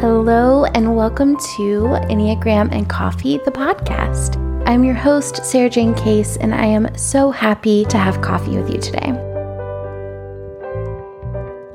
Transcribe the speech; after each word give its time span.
Hello, 0.00 0.66
and 0.66 0.94
welcome 0.94 1.38
to 1.56 1.88
Enneagram 2.10 2.70
and 2.70 2.86
Coffee, 2.86 3.38
the 3.38 3.50
podcast. 3.50 4.36
I'm 4.68 4.84
your 4.84 4.94
host, 4.94 5.42
Sarah 5.42 5.70
Jane 5.70 5.94
Case, 5.94 6.36
and 6.36 6.54
I 6.54 6.66
am 6.66 6.94
so 6.98 7.30
happy 7.30 7.86
to 7.86 7.96
have 7.96 8.20
coffee 8.20 8.58
with 8.58 8.70
you 8.70 8.78
today. 8.78 9.06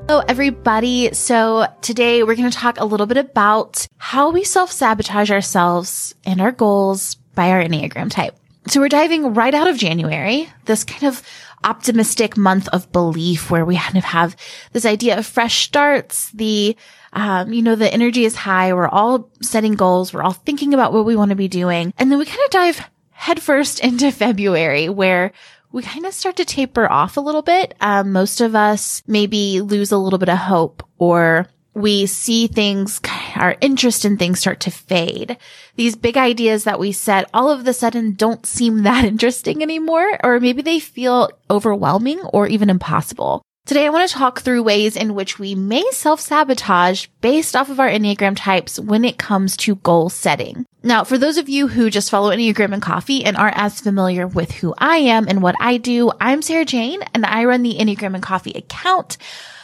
Hello, 0.07 0.21
everybody. 0.27 1.11
So, 1.13 1.65
today 1.81 2.21
we're 2.21 2.35
going 2.35 2.51
to 2.51 2.55
talk 2.55 2.79
a 2.79 2.85
little 2.85 3.07
bit 3.07 3.17
about 3.17 3.87
how 3.97 4.29
we 4.29 4.43
self 4.43 4.71
sabotage 4.71 5.31
ourselves 5.31 6.13
and 6.23 6.39
our 6.41 6.51
goals 6.51 7.15
by 7.33 7.49
our 7.49 7.63
Enneagram 7.63 8.11
type. 8.11 8.37
So, 8.67 8.81
we're 8.81 8.89
diving 8.89 9.33
right 9.33 9.55
out 9.55 9.67
of 9.67 9.79
January, 9.79 10.47
this 10.65 10.83
kind 10.83 11.05
of 11.05 11.23
optimistic 11.63 12.37
month 12.37 12.67
of 12.69 12.91
belief 12.91 13.49
where 13.49 13.65
we 13.65 13.77
kind 13.77 13.97
of 13.97 14.03
have 14.03 14.35
this 14.73 14.85
idea 14.85 15.17
of 15.17 15.25
fresh 15.25 15.65
starts, 15.65 16.29
the 16.31 16.75
um, 17.13 17.51
you 17.51 17.61
know, 17.61 17.75
the 17.75 17.91
energy 17.91 18.25
is 18.25 18.35
high. 18.35 18.73
We're 18.73 18.87
all 18.87 19.29
setting 19.41 19.73
goals. 19.73 20.13
We're 20.13 20.23
all 20.23 20.31
thinking 20.31 20.73
about 20.73 20.93
what 20.93 21.05
we 21.05 21.15
want 21.15 21.29
to 21.29 21.35
be 21.35 21.47
doing. 21.47 21.93
And 21.97 22.11
then 22.11 22.19
we 22.19 22.25
kind 22.25 22.39
of 22.45 22.51
dive 22.51 22.89
headfirst 23.11 23.79
into 23.81 24.11
February 24.11 24.89
where 24.89 25.31
we 25.71 25.83
kind 25.83 26.05
of 26.05 26.13
start 26.13 26.37
to 26.37 26.45
taper 26.45 26.89
off 26.89 27.17
a 27.17 27.21
little 27.21 27.41
bit. 27.41 27.75
Um, 27.79 28.11
most 28.11 28.41
of 28.41 28.55
us 28.55 29.03
maybe 29.07 29.61
lose 29.61 29.91
a 29.91 29.97
little 29.97 30.19
bit 30.19 30.29
of 30.29 30.37
hope 30.37 30.83
or 30.97 31.47
we 31.73 32.05
see 32.05 32.47
things, 32.47 32.99
our 33.35 33.55
interest 33.61 34.03
in 34.03 34.17
things 34.17 34.39
start 34.39 34.59
to 34.61 34.71
fade. 34.71 35.37
These 35.75 35.95
big 35.95 36.17
ideas 36.17 36.65
that 36.65 36.79
we 36.79 36.91
set 36.91 37.29
all 37.33 37.49
of 37.49 37.65
a 37.65 37.73
sudden 37.73 38.15
don't 38.15 38.45
seem 38.45 38.83
that 38.83 39.05
interesting 39.05 39.61
anymore, 39.61 40.19
or 40.23 40.39
maybe 40.39 40.61
they 40.61 40.79
feel 40.79 41.29
overwhelming 41.49 42.19
or 42.33 42.47
even 42.47 42.69
impossible. 42.69 43.41
Today, 43.63 43.85
I 43.85 43.89
want 43.89 44.09
to 44.09 44.15
talk 44.15 44.41
through 44.41 44.63
ways 44.63 44.97
in 44.97 45.13
which 45.13 45.37
we 45.37 45.53
may 45.53 45.83
self 45.91 46.19
sabotage 46.19 47.07
based 47.21 47.55
off 47.55 47.69
of 47.69 47.79
our 47.79 47.87
Enneagram 47.87 48.35
types 48.35 48.79
when 48.79 49.05
it 49.05 49.19
comes 49.19 49.55
to 49.57 49.75
goal 49.75 50.09
setting. 50.09 50.65
Now, 50.81 51.03
for 51.03 51.19
those 51.19 51.37
of 51.37 51.47
you 51.47 51.67
who 51.67 51.91
just 51.91 52.09
follow 52.09 52.31
Enneagram 52.31 52.73
and 52.73 52.81
Coffee 52.81 53.23
and 53.23 53.37
aren't 53.37 53.59
as 53.59 53.79
familiar 53.79 54.25
with 54.25 54.51
who 54.51 54.73
I 54.79 54.97
am 54.97 55.27
and 55.27 55.43
what 55.43 55.55
I 55.59 55.77
do, 55.77 56.11
I'm 56.19 56.41
Sarah 56.41 56.65
Jane 56.65 57.03
and 57.13 57.23
I 57.23 57.45
run 57.45 57.61
the 57.61 57.75
Enneagram 57.75 58.15
and 58.15 58.23
Coffee 58.23 58.51
account. 58.51 59.17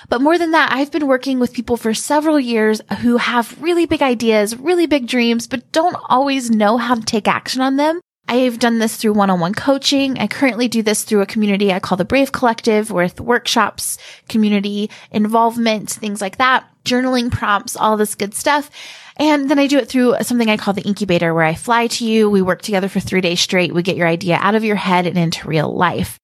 But 0.09 0.21
more 0.21 0.37
than 0.37 0.51
that, 0.51 0.71
I've 0.71 0.91
been 0.91 1.07
working 1.07 1.39
with 1.39 1.53
people 1.53 1.75
for 1.75 1.95
several 1.95 2.39
years 2.39 2.81
who 3.01 3.17
have 3.17 3.61
really 3.61 3.87
big 3.87 4.03
ideas, 4.03 4.55
really 4.55 4.85
big 4.85 5.07
dreams, 5.07 5.47
but 5.47 5.71
don't 5.71 5.97
always 6.07 6.51
know 6.51 6.77
how 6.77 6.95
to 6.95 7.01
take 7.01 7.27
action 7.27 7.61
on 7.61 7.77
them. 7.77 7.99
I've 8.29 8.59
done 8.59 8.79
this 8.79 8.97
through 8.97 9.13
one-on-one 9.13 9.53
coaching. 9.53 10.19
I 10.19 10.27
currently 10.27 10.67
do 10.67 10.81
this 10.83 11.03
through 11.03 11.21
a 11.21 11.25
community 11.25 11.71
I 11.71 11.79
call 11.79 11.97
the 11.97 12.03
Brave 12.03 12.33
Collective 12.33 12.91
with 12.91 13.21
workshops, 13.21 13.97
community 14.27 14.89
involvement, 15.11 15.89
things 15.89 16.19
like 16.19 16.37
that, 16.37 16.67
journaling 16.83 17.31
prompts, 17.31 17.77
all 17.77 17.95
this 17.95 18.15
good 18.15 18.33
stuff. 18.33 18.69
And 19.15 19.49
then 19.49 19.59
I 19.59 19.67
do 19.67 19.77
it 19.77 19.87
through 19.87 20.15
something 20.21 20.49
I 20.49 20.57
call 20.57 20.73
the 20.73 20.81
incubator 20.81 21.33
where 21.33 21.45
I 21.45 21.55
fly 21.55 21.87
to 21.87 22.05
you. 22.05 22.29
We 22.29 22.41
work 22.41 22.61
together 22.61 22.89
for 22.89 22.99
three 22.99 23.21
days 23.21 23.39
straight. 23.39 23.73
We 23.73 23.81
get 23.81 23.97
your 23.97 24.07
idea 24.07 24.37
out 24.41 24.55
of 24.55 24.63
your 24.63 24.75
head 24.75 25.07
and 25.07 25.17
into 25.17 25.47
real 25.47 25.73
life. 25.73 26.19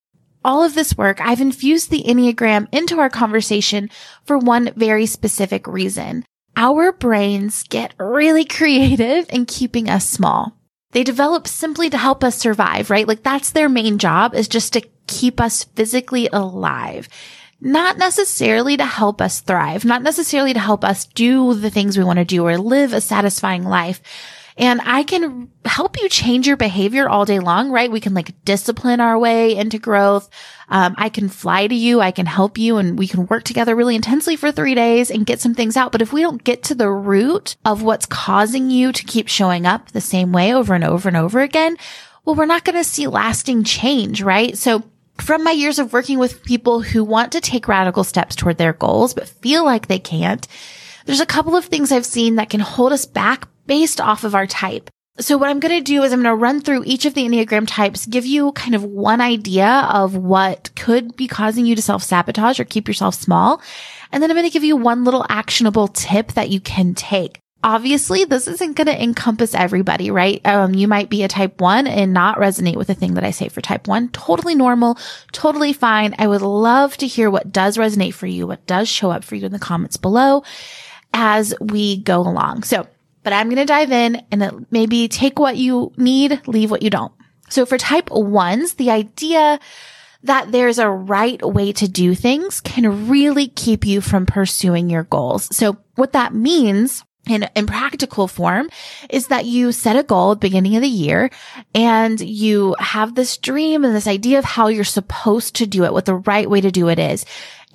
All 0.46 0.62
of 0.62 0.76
this 0.76 0.98
work, 0.98 1.22
I've 1.22 1.40
infused 1.40 1.90
the 1.90 2.04
Enneagram 2.04 2.68
into 2.74 3.00
our 3.00 3.10
conversation 3.10 3.90
for 4.26 4.38
one 4.38 4.74
very 4.76 5.06
specific 5.06 5.68
reason. 5.68 6.26
Our 6.58 6.92
brains 6.92 7.64
get 7.64 7.94
really 7.98 8.44
creative 8.60 9.26
in 9.30 9.46
keeping 9.46 9.90
us 9.90 10.08
small. 10.08 10.54
They 10.94 11.04
develop 11.04 11.48
simply 11.48 11.90
to 11.90 11.98
help 11.98 12.24
us 12.24 12.38
survive, 12.38 12.90
right? 12.90 13.08
Like 13.08 13.24
that's 13.24 13.52
their 13.52 13.70
main 13.70 13.98
job 13.98 14.36
is 14.36 14.48
just 14.48 14.74
to 14.74 14.88
keep 15.08 15.42
us 15.42 15.64
physically 15.64 16.30
alive. 16.32 17.10
Not 17.60 17.98
necessarily 17.98 18.78
to 18.78 18.86
help 18.86 19.22
us 19.22 19.40
thrive, 19.40 19.86
not 19.86 20.02
necessarily 20.04 20.54
to 20.54 20.60
help 20.60 20.84
us 20.84 21.06
do 21.06 21.54
the 21.54 21.70
things 21.70 21.98
we 21.98 22.04
want 22.04 22.20
to 22.20 22.26
do 22.26 22.46
or 22.46 22.58
live 22.58 22.94
a 22.94 23.02
satisfying 23.02 23.64
life, 23.64 24.02
and 24.58 24.82
I 24.84 25.04
can 25.04 25.50
help 25.66 26.00
you 26.00 26.08
change 26.10 26.46
your 26.46 26.58
behavior 26.58 27.10
all 27.10 27.26
day 27.26 27.40
long, 27.40 27.72
right? 27.72 27.92
We 27.92 28.00
can 28.00 28.14
like 28.14 28.34
discipline 28.46 29.00
our 29.00 29.18
way 29.18 29.56
into 29.56 29.80
growth. 29.80 30.30
Um, 30.70 30.96
I 30.98 31.10
can 31.10 31.30
fly 31.30 31.68
to 31.68 31.76
you. 31.76 32.02
I 32.02 32.12
can 32.12 32.26
help 32.26 32.58
you 32.58 32.78
and 32.78 32.98
we 32.98 33.08
can 33.08 33.26
work 33.28 33.44
together 33.44 33.76
really 33.76 33.96
intensely 33.96 34.36
for 34.36 34.52
three 34.52 34.76
days 34.76 35.10
and 35.10 35.26
get 35.26 35.42
some 35.42 35.56
things 35.56 35.76
out. 35.76 35.92
But 35.92 36.02
if 36.02 36.14
we 36.14 36.22
don't 36.22 36.44
get 36.44 36.64
to 36.64 36.76
the 36.76 36.90
root 36.90 37.56
of 37.66 37.82
what's 37.82 38.06
causing 38.06 38.70
you 38.70 38.92
to 38.92 39.04
keep 39.04 39.28
showing 39.28 39.66
up 39.66 39.92
the 39.92 40.02
same 40.02 40.32
way 40.32 40.54
over 40.54 40.74
and 40.74 40.84
over 40.84 41.08
and 41.08 41.18
over 41.18 41.42
again, 41.42 41.78
well, 42.26 42.36
we're 42.36 42.46
not 42.46 42.64
going 42.64 42.78
to 42.78 42.84
see 42.84 43.08
lasting 43.08 43.64
change, 43.64 44.22
right? 44.22 44.58
So 44.58 44.84
from 45.18 45.44
my 45.44 45.52
years 45.52 45.80
of 45.80 45.94
working 45.94 46.20
with 46.20 46.44
people 46.44 46.82
who 46.82 47.04
want 47.04 47.32
to 47.34 47.42
take 47.42 47.68
radical 47.68 48.04
steps 48.04 48.36
toward 48.36 48.58
their 48.58 48.74
goals, 48.74 49.14
but 49.14 49.28
feel 49.28 49.66
like 49.66 49.88
they 49.88 50.00
can't, 50.00 50.48
there's 51.06 51.20
a 51.20 51.26
couple 51.26 51.56
of 51.56 51.66
things 51.66 51.92
I've 51.92 52.06
seen 52.06 52.36
that 52.36 52.50
can 52.50 52.62
hold 52.62 52.94
us 52.94 53.06
back 53.06 53.48
based 53.66 54.02
off 54.02 54.24
of 54.24 54.36
our 54.36 54.48
type. 54.48 54.90
So 55.20 55.38
what 55.38 55.50
I'm 55.50 55.60
going 55.60 55.78
to 55.78 55.84
do 55.84 56.02
is 56.02 56.12
I'm 56.12 56.24
going 56.24 56.36
to 56.36 56.42
run 56.42 56.60
through 56.60 56.86
each 56.86 57.06
of 57.06 57.14
the 57.14 57.24
Enneagram 57.24 57.66
types, 57.68 58.08
give 58.08 58.26
you 58.26 58.52
kind 58.54 58.74
of 58.74 58.84
one 58.84 59.22
idea 59.22 59.88
of 59.94 60.16
what 60.16 60.72
could 60.76 61.16
be 61.16 61.28
causing 61.28 61.68
you 61.68 61.76
to 61.76 61.84
self 61.84 62.02
sabotage 62.02 62.60
or 62.60 62.64
keep 62.64 62.88
yourself 62.88 63.14
small. 63.14 63.62
And 64.12 64.24
then 64.24 64.32
I'm 64.32 64.36
going 64.36 64.48
to 64.48 64.54
give 64.54 64.64
you 64.64 64.76
one 64.76 65.04
little 65.04 65.26
actionable 65.30 65.88
tip 65.88 66.32
that 66.32 66.50
you 66.50 66.60
can 66.60 66.96
take. 66.96 67.40
Obviously, 67.64 68.26
this 68.26 68.48
isn't 68.48 68.76
going 68.76 68.88
to 68.88 69.04
encompass 69.04 69.54
everybody, 69.54 70.10
right? 70.10 70.46
Um, 70.46 70.74
you 70.74 70.88
might 70.88 71.10
be 71.10 71.24
a 71.24 71.28
type 71.28 71.62
one 71.62 71.88
and 71.88 72.12
not 72.12 72.38
resonate 72.38 72.76
with 72.76 72.88
the 72.88 72.96
thing 72.96 73.14
that 73.14 73.24
I 73.24 73.32
say 73.32 73.50
for 73.50 73.62
type 73.62 73.88
one. 73.88 74.10
Totally 74.10 74.56
normal, 74.56 74.98
totally 75.32 75.74
fine. 75.74 76.16
I 76.18 76.28
would 76.28 76.42
love 76.42 76.98
to 76.98 77.08
hear 77.08 77.30
what 77.30 77.54
does 77.54 77.78
resonate 77.78 78.16
for 78.16 78.28
you, 78.28 78.48
what 78.48 78.66
does 78.66 78.90
show 78.90 79.12
up 79.12 79.24
for 79.24 79.36
you 79.36 79.46
in 79.46 79.54
the 79.54 79.60
comments 79.60 79.96
below 79.96 80.44
as 81.14 81.54
we 81.62 81.98
go 81.98 82.20
along. 82.20 82.64
So 82.64 82.88
but 83.24 83.34
I'm 83.34 83.48
going 83.48 83.58
to 83.58 83.66
dive 83.66 83.92
in 83.92 84.22
and 84.32 84.66
maybe 84.70 85.08
take 85.08 85.40
what 85.40 85.58
you 85.58 85.92
need, 85.98 86.42
leave 86.48 86.72
what 86.72 86.84
you 86.84 86.90
don't. 86.90 87.14
So 87.50 87.66
for 87.66 87.78
type 87.78 88.10
ones, 88.12 88.76
the 88.76 88.92
idea 88.92 89.60
that 90.24 90.52
there's 90.52 90.80
a 90.80 90.90
right 90.90 91.42
way 91.44 91.74
to 91.74 91.88
do 91.88 92.16
things 92.16 92.62
can 92.62 93.10
really 93.10 93.48
keep 93.48 93.86
you 93.86 94.02
from 94.02 94.26
pursuing 94.26 94.90
your 94.90 95.04
goals. 95.04 95.56
So 95.56 95.78
what 95.96 96.14
that 96.14 96.34
means 96.34 97.04
in, 97.28 97.48
in 97.56 97.68
practical 97.68 98.28
form 98.28 98.70
is 99.10 99.28
that 99.28 99.46
you 99.46 99.72
set 99.72 99.96
a 99.96 100.04
goal 100.04 100.32
at 100.32 100.36
the 100.36 100.48
beginning 100.48 100.76
of 100.76 100.82
the 100.82 100.88
year 100.88 101.30
and 101.74 102.20
you 102.20 102.76
have 102.80 103.16
this 103.16 103.38
dream 103.38 103.86
and 103.86 103.96
this 103.96 104.08
idea 104.08 104.40
of 104.40 104.46
how 104.46 104.68
you're 104.68 104.84
supposed 104.84 105.56
to 105.56 105.68
do 105.68 105.86
it, 105.86 105.94
what 105.94 106.06
the 106.06 106.16
right 106.16 106.50
way 106.50 106.62
to 106.62 106.72
do 106.72 106.90
it 106.90 107.00
is. 107.00 107.26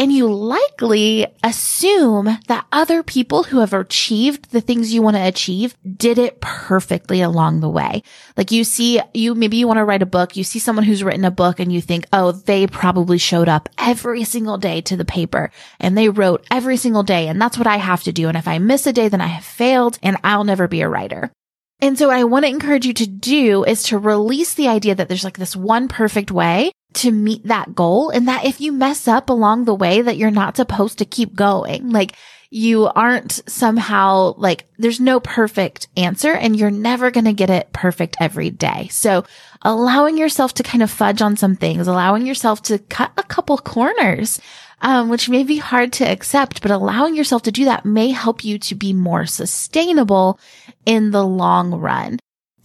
And 0.01 0.13
you 0.13 0.33
likely 0.33 1.27
assume 1.43 2.39
that 2.47 2.67
other 2.71 3.03
people 3.03 3.43
who 3.43 3.59
have 3.59 3.73
achieved 3.73 4.53
the 4.53 4.61
things 4.61 4.95
you 4.95 5.03
want 5.03 5.17
to 5.17 5.27
achieve 5.27 5.77
did 5.97 6.19
it 6.19 6.41
perfectly 6.41 7.21
along 7.21 7.59
the 7.59 7.69
way. 7.69 8.05
Like 8.37 8.53
you 8.53 8.63
see, 8.63 9.01
you, 9.13 9.35
maybe 9.35 9.57
you 9.57 9.67
want 9.67 9.79
to 9.79 9.85
write 9.85 10.03
a 10.03 10.07
book. 10.07 10.37
You 10.37 10.45
see 10.45 10.61
someone 10.61 10.85
who's 10.85 11.03
written 11.03 11.25
a 11.25 11.33
book 11.33 11.59
and 11.59 11.73
you 11.73 11.81
think, 11.81 12.07
oh, 12.13 12.31
they 12.31 12.69
probably 12.69 13.19
showed 13.19 13.49
up 13.49 13.69
every 13.77 14.23
single 14.23 14.57
day 14.57 14.81
to 14.83 14.97
the 14.97 15.05
paper 15.05 15.51
and 15.81 15.99
they 15.99 16.09
wrote 16.09 16.47
every 16.49 16.77
single 16.77 17.03
day. 17.03 17.27
And 17.27 17.43
that's 17.43 17.59
what 17.59 17.67
I 17.67 17.79
have 17.79 18.05
to 18.05 18.13
do. 18.13 18.29
And 18.29 18.39
if 18.39 18.47
I 18.47 18.59
miss 18.59 18.87
a 18.87 18.93
day, 18.93 19.09
then 19.09 19.21
I 19.21 19.27
have 19.27 19.45
failed 19.45 19.99
and 20.01 20.17
I'll 20.23 20.45
never 20.45 20.69
be 20.69 20.83
a 20.83 20.89
writer. 20.89 21.33
And 21.81 21.99
so 21.99 22.09
what 22.09 22.17
I 22.17 22.25
want 22.25 22.45
to 22.45 22.51
encourage 22.51 22.87
you 22.87 22.95
to 22.95 23.07
do 23.07 23.65
is 23.65 23.85
to 23.85 23.99
release 23.99 24.55
the 24.55 24.69
idea 24.69 24.95
that 24.95 25.09
there's 25.09 25.25
like 25.25 25.39
this 25.39 25.57
one 25.57 25.89
perfect 25.89 26.31
way 26.31 26.71
to 26.95 27.11
meet 27.11 27.45
that 27.45 27.75
goal 27.75 28.11
and 28.11 28.27
that 28.29 28.45
if 28.45 28.61
you 28.61 28.73
mess 28.73 29.07
up 29.07 29.29
along 29.29 29.65
the 29.65 29.75
way 29.75 30.01
that 30.03 30.17
you're 30.17 30.31
not 30.31 30.57
supposed 30.57 30.99
to 30.99 31.05
keep 31.05 31.35
going. 31.35 31.91
Like 31.91 32.15
you 32.51 32.87
aren't 32.87 33.43
somehow 33.47 34.35
like 34.39 34.67
there's 34.79 35.01
no 35.01 35.21
perfect 35.21 35.89
answer 35.97 36.33
and 36.33 36.57
you're 36.57 36.71
never 36.71 37.11
going 37.11 37.27
to 37.27 37.33
get 37.33 37.51
it 37.51 37.73
perfect 37.73 38.17
every 38.21 38.51
day. 38.51 38.89
So 38.91 39.25
allowing 39.63 40.17
yourself 40.17 40.55
to 40.55 40.63
kind 40.63 40.83
of 40.83 40.91
fudge 40.91 41.21
on 41.21 41.37
some 41.37 41.57
things, 41.57 41.87
allowing 41.87 42.27
yourself 42.27 42.63
to 42.63 42.79
cut 42.79 43.13
a 43.19 43.23
couple 43.23 43.59
corners, 43.59 44.41
um, 44.81 45.09
which 45.11 45.29
may 45.29 45.43
be 45.45 45.59
hard 45.59 45.93
to 45.95 46.11
accept, 46.11 46.63
but 46.63 46.71
allowing 46.71 47.15
yourself 47.15 47.43
to 47.43 47.53
do 47.53 47.67
that 47.67 47.85
may 47.85 48.11
help 48.11 48.45
you 48.45 48.59
to 48.61 48.75
be 48.75 48.93
more 48.93 49.27
sustainable 49.27 50.41
in 50.87 51.11
the 51.11 51.25
long 51.25 51.75
run. 51.75 52.19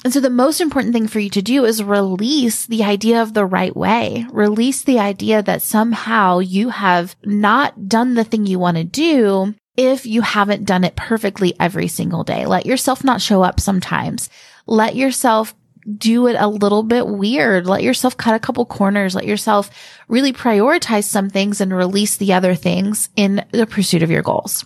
And 0.04 0.12
so 0.12 0.20
the 0.20 0.30
most 0.30 0.60
important 0.60 0.94
thing 0.94 1.08
for 1.08 1.20
you 1.20 1.30
to 1.30 1.42
do 1.42 1.64
is 1.64 1.82
release 1.82 2.66
the 2.66 2.84
idea 2.84 3.22
of 3.22 3.34
the 3.34 3.46
right 3.46 3.76
way. 3.76 4.26
Release 4.32 4.82
the 4.82 5.00
idea 5.00 5.42
that 5.42 5.62
somehow 5.62 6.40
you 6.40 6.70
have 6.70 7.16
not 7.24 7.88
done 7.88 8.14
the 8.14 8.26
thing 8.26 8.46
you 8.46 8.60
want 8.60 8.78
to 8.78 8.84
do 8.84 9.56
if 9.78 10.06
you 10.06 10.22
haven't 10.22 10.66
done 10.66 10.84
it 10.84 10.96
perfectly 10.96 11.56
every 11.60 11.88
single 11.88 12.24
day. 12.24 12.46
Let 12.46 12.66
yourself 12.66 13.04
not 13.04 13.22
show 13.22 13.44
up 13.44 13.60
sometimes. 13.60 14.30
Let 14.68 14.96
yourself 14.96 15.56
do 15.98 16.28
it 16.28 16.36
a 16.38 16.48
little 16.48 16.84
bit 16.84 17.08
weird. 17.08 17.66
Let 17.66 17.84
yourself 17.84 18.18
cut 18.18 18.36
a 18.36 18.40
couple 18.40 18.66
corners. 18.66 19.16
Let 19.16 19.26
yourself 19.26 19.70
really 20.08 20.34
prioritize 20.34 21.06
some 21.06 21.30
things 21.30 21.62
and 21.62 21.74
release 21.74 22.18
the 22.18 22.34
other 22.34 22.56
things 22.56 23.10
in 23.16 23.46
the 23.52 23.68
pursuit 23.68 24.04
of 24.04 24.12
your 24.12 24.22
goals. 24.22 24.66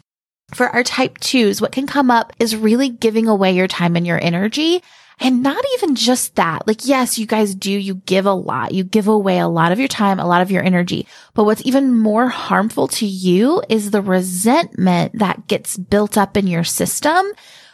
For 0.53 0.67
our 0.69 0.83
type 0.83 1.17
twos, 1.19 1.61
what 1.61 1.71
can 1.71 1.87
come 1.87 2.09
up 2.09 2.33
is 2.39 2.55
really 2.55 2.89
giving 2.89 3.27
away 3.27 3.53
your 3.53 3.67
time 3.67 3.95
and 3.95 4.07
your 4.07 4.21
energy 4.21 4.81
And 5.19 5.41
not 5.41 5.63
even 5.73 5.95
just 5.95 6.35
that. 6.35 6.67
Like, 6.67 6.85
yes, 6.85 7.17
you 7.17 7.25
guys 7.25 7.55
do. 7.55 7.71
You 7.71 7.95
give 7.95 8.27
a 8.27 8.33
lot. 8.33 8.73
You 8.73 8.83
give 8.83 9.07
away 9.07 9.39
a 9.39 9.47
lot 9.47 9.71
of 9.71 9.79
your 9.79 9.87
time, 9.87 10.19
a 10.19 10.27
lot 10.27 10.43
of 10.43 10.51
your 10.51 10.63
energy. 10.63 11.07
But 11.33 11.45
what's 11.45 11.65
even 11.65 11.97
more 11.97 12.27
harmful 12.29 12.87
to 12.89 13.05
you 13.07 13.63
is 13.67 13.89
the 13.89 14.01
resentment 14.01 15.17
that 15.17 15.47
gets 15.47 15.75
built 15.75 16.17
up 16.17 16.37
in 16.37 16.45
your 16.45 16.63
system 16.63 17.25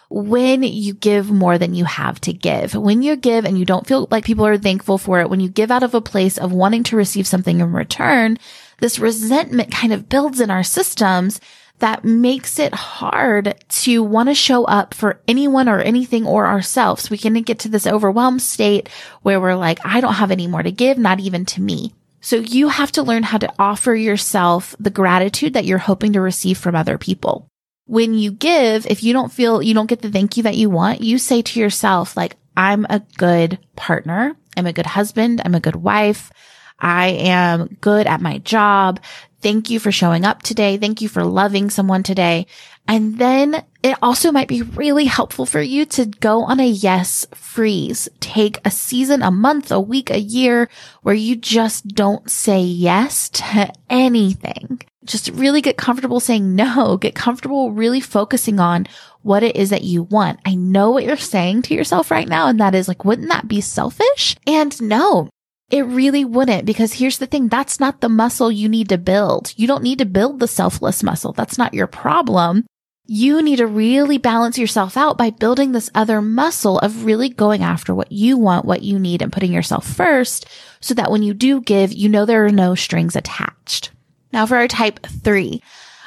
when 0.09 0.63
you 0.63 0.93
give 0.93 1.31
more 1.31 1.57
than 1.57 1.73
you 1.73 1.85
have 1.85 2.21
to 2.21 2.31
give. 2.31 2.75
When 2.75 3.01
you 3.01 3.15
give 3.15 3.45
and 3.45 3.57
you 3.57 3.65
don't 3.65 3.87
feel 3.87 4.07
like 4.11 4.25
people 4.25 4.45
are 4.45 4.57
thankful 4.57 4.97
for 4.97 5.19
it, 5.19 5.29
when 5.29 5.39
you 5.39 5.49
give 5.49 5.71
out 5.71 5.83
of 5.83 5.95
a 5.95 6.01
place 6.01 6.37
of 6.37 6.53
wanting 6.53 6.83
to 6.83 6.95
receive 6.95 7.27
something 7.27 7.59
in 7.59 7.73
return, 7.73 8.37
this 8.79 8.99
resentment 8.99 9.71
kind 9.71 9.91
of 9.91 10.07
builds 10.07 10.39
in 10.39 10.51
our 10.51 10.63
systems 10.63 11.41
that 11.79 12.05
makes 12.05 12.59
it 12.59 12.73
hard 12.73 13.55
to 13.67 14.03
want 14.03 14.29
to 14.29 14.35
show 14.35 14.63
up 14.65 14.93
for 14.93 15.21
anyone 15.27 15.67
or 15.67 15.79
anything 15.79 16.25
or 16.25 16.47
ourselves. 16.47 17.09
We 17.09 17.17
can 17.17 17.33
get 17.41 17.59
to 17.59 17.69
this 17.69 17.87
overwhelmed 17.87 18.41
state 18.41 18.89
where 19.21 19.41
we're 19.41 19.55
like, 19.55 19.79
I 19.83 19.99
don't 19.99 20.13
have 20.13 20.31
any 20.31 20.47
more 20.47 20.63
to 20.63 20.71
give, 20.71 20.97
not 20.97 21.19
even 21.19 21.45
to 21.45 21.61
me. 21.61 21.93
So 22.21 22.37
you 22.37 22.69
have 22.69 22.91
to 22.93 23.03
learn 23.03 23.23
how 23.23 23.37
to 23.37 23.53
offer 23.59 23.93
yourself 23.93 24.75
the 24.79 24.89
gratitude 24.89 25.55
that 25.55 25.65
you're 25.65 25.77
hoping 25.77 26.13
to 26.13 26.21
receive 26.21 26.57
from 26.57 26.75
other 26.75 26.97
people. 26.97 27.49
When 27.85 28.13
you 28.13 28.31
give, 28.31 28.85
if 28.85 29.03
you 29.03 29.11
don't 29.11 29.31
feel 29.31 29.61
you 29.61 29.73
don't 29.73 29.89
get 29.89 30.01
the 30.01 30.09
thank 30.09 30.37
you 30.37 30.43
that 30.43 30.55
you 30.55 30.69
want, 30.69 31.01
you 31.01 31.17
say 31.17 31.41
to 31.41 31.59
yourself, 31.59 32.15
like, 32.15 32.37
I'm 32.55 32.85
a 32.89 33.01
good 33.17 33.59
partner. 33.75 34.37
I'm 34.55 34.67
a 34.67 34.73
good 34.73 34.85
husband. 34.85 35.41
I'm 35.43 35.55
a 35.55 35.59
good 35.59 35.75
wife. 35.75 36.31
I 36.79 37.07
am 37.07 37.77
good 37.81 38.07
at 38.07 38.21
my 38.21 38.37
job. 38.37 38.99
Thank 39.43 39.69
you 39.69 39.77
for 39.77 39.91
showing 39.91 40.23
up 40.23 40.41
today. 40.41 40.77
Thank 40.77 41.01
you 41.01 41.09
for 41.09 41.25
loving 41.25 41.69
someone 41.69 42.01
today. 42.01 42.47
And 42.87 43.17
then 43.19 43.65
it 43.83 43.97
also 44.01 44.31
might 44.31 44.47
be 44.47 44.61
really 44.61 45.03
helpful 45.03 45.45
for 45.45 45.61
you 45.61 45.85
to 45.87 46.05
go 46.05 46.43
on 46.43 46.61
a 46.61 46.65
yes 46.65 47.27
freeze. 47.33 48.07
Take 48.21 48.59
a 48.63 48.71
season, 48.71 49.21
a 49.21 49.31
month, 49.31 49.69
a 49.69 49.81
week, 49.81 50.09
a 50.09 50.19
year 50.19 50.69
where 51.01 51.13
you 51.13 51.35
just 51.35 51.89
don't 51.89 52.31
say 52.31 52.61
yes 52.61 53.27
to 53.31 53.69
anything. 53.89 54.81
Just 55.03 55.27
really 55.31 55.61
get 55.61 55.75
comfortable 55.75 56.21
saying 56.21 56.55
no. 56.55 56.95
Get 57.01 57.13
comfortable 57.13 57.73
really 57.73 57.99
focusing 57.99 58.61
on 58.61 58.87
what 59.23 59.43
it 59.43 59.57
is 59.57 59.71
that 59.71 59.83
you 59.83 60.03
want. 60.03 60.39
I 60.45 60.55
know 60.55 60.91
what 60.91 61.03
you're 61.03 61.17
saying 61.17 61.63
to 61.63 61.73
yourself 61.73 62.11
right 62.11 62.29
now. 62.29 62.47
And 62.47 62.61
that 62.61 62.75
is 62.75 62.87
like, 62.87 63.03
wouldn't 63.03 63.27
that 63.27 63.49
be 63.49 63.59
selfish? 63.59 64.37
And 64.47 64.81
no, 64.81 65.29
it 65.73 65.87
really 65.87 66.23
wouldn't 66.23 66.65
because 66.65 66.93
here's 66.93 67.17
the 67.17 67.25
thing. 67.25 67.47
That's 67.47 67.79
not 67.79 67.99
the 67.99 68.07
muscle 68.07 68.51
you 68.51 68.69
need 68.69 68.89
to 68.89 68.99
build. 68.99 69.55
You 69.57 69.65
don't 69.65 69.81
need 69.81 69.97
to 69.97 70.05
build 70.05 70.39
the 70.39 70.47
selfless 70.47 71.01
muscle. 71.01 71.33
That's 71.33 71.57
not 71.57 71.73
your 71.73 71.87
problem. 71.87 72.67
You 73.07 73.41
need 73.41 73.55
to 73.55 73.65
really 73.65 74.19
balance 74.19 74.59
yourself 74.59 74.95
out 74.95 75.17
by 75.17 75.31
building 75.31 75.71
this 75.71 75.89
other 75.95 76.21
muscle 76.21 76.77
of 76.77 77.05
really 77.05 77.27
going 77.27 77.63
after 77.63 77.95
what 77.95 78.11
you 78.11 78.37
want, 78.37 78.65
what 78.65 78.83
you 78.83 78.99
need 78.99 79.23
and 79.23 79.33
putting 79.33 79.51
yourself 79.51 79.87
first 79.87 80.45
so 80.79 80.93
that 80.93 81.09
when 81.09 81.23
you 81.23 81.33
do 81.33 81.59
give, 81.59 81.91
you 81.91 82.07
know 82.07 82.27
there 82.27 82.45
are 82.45 82.51
no 82.51 82.75
strings 82.75 83.15
attached. 83.15 83.89
Now 84.31 84.45
for 84.45 84.57
our 84.57 84.67
type 84.67 84.99
three, 85.07 85.63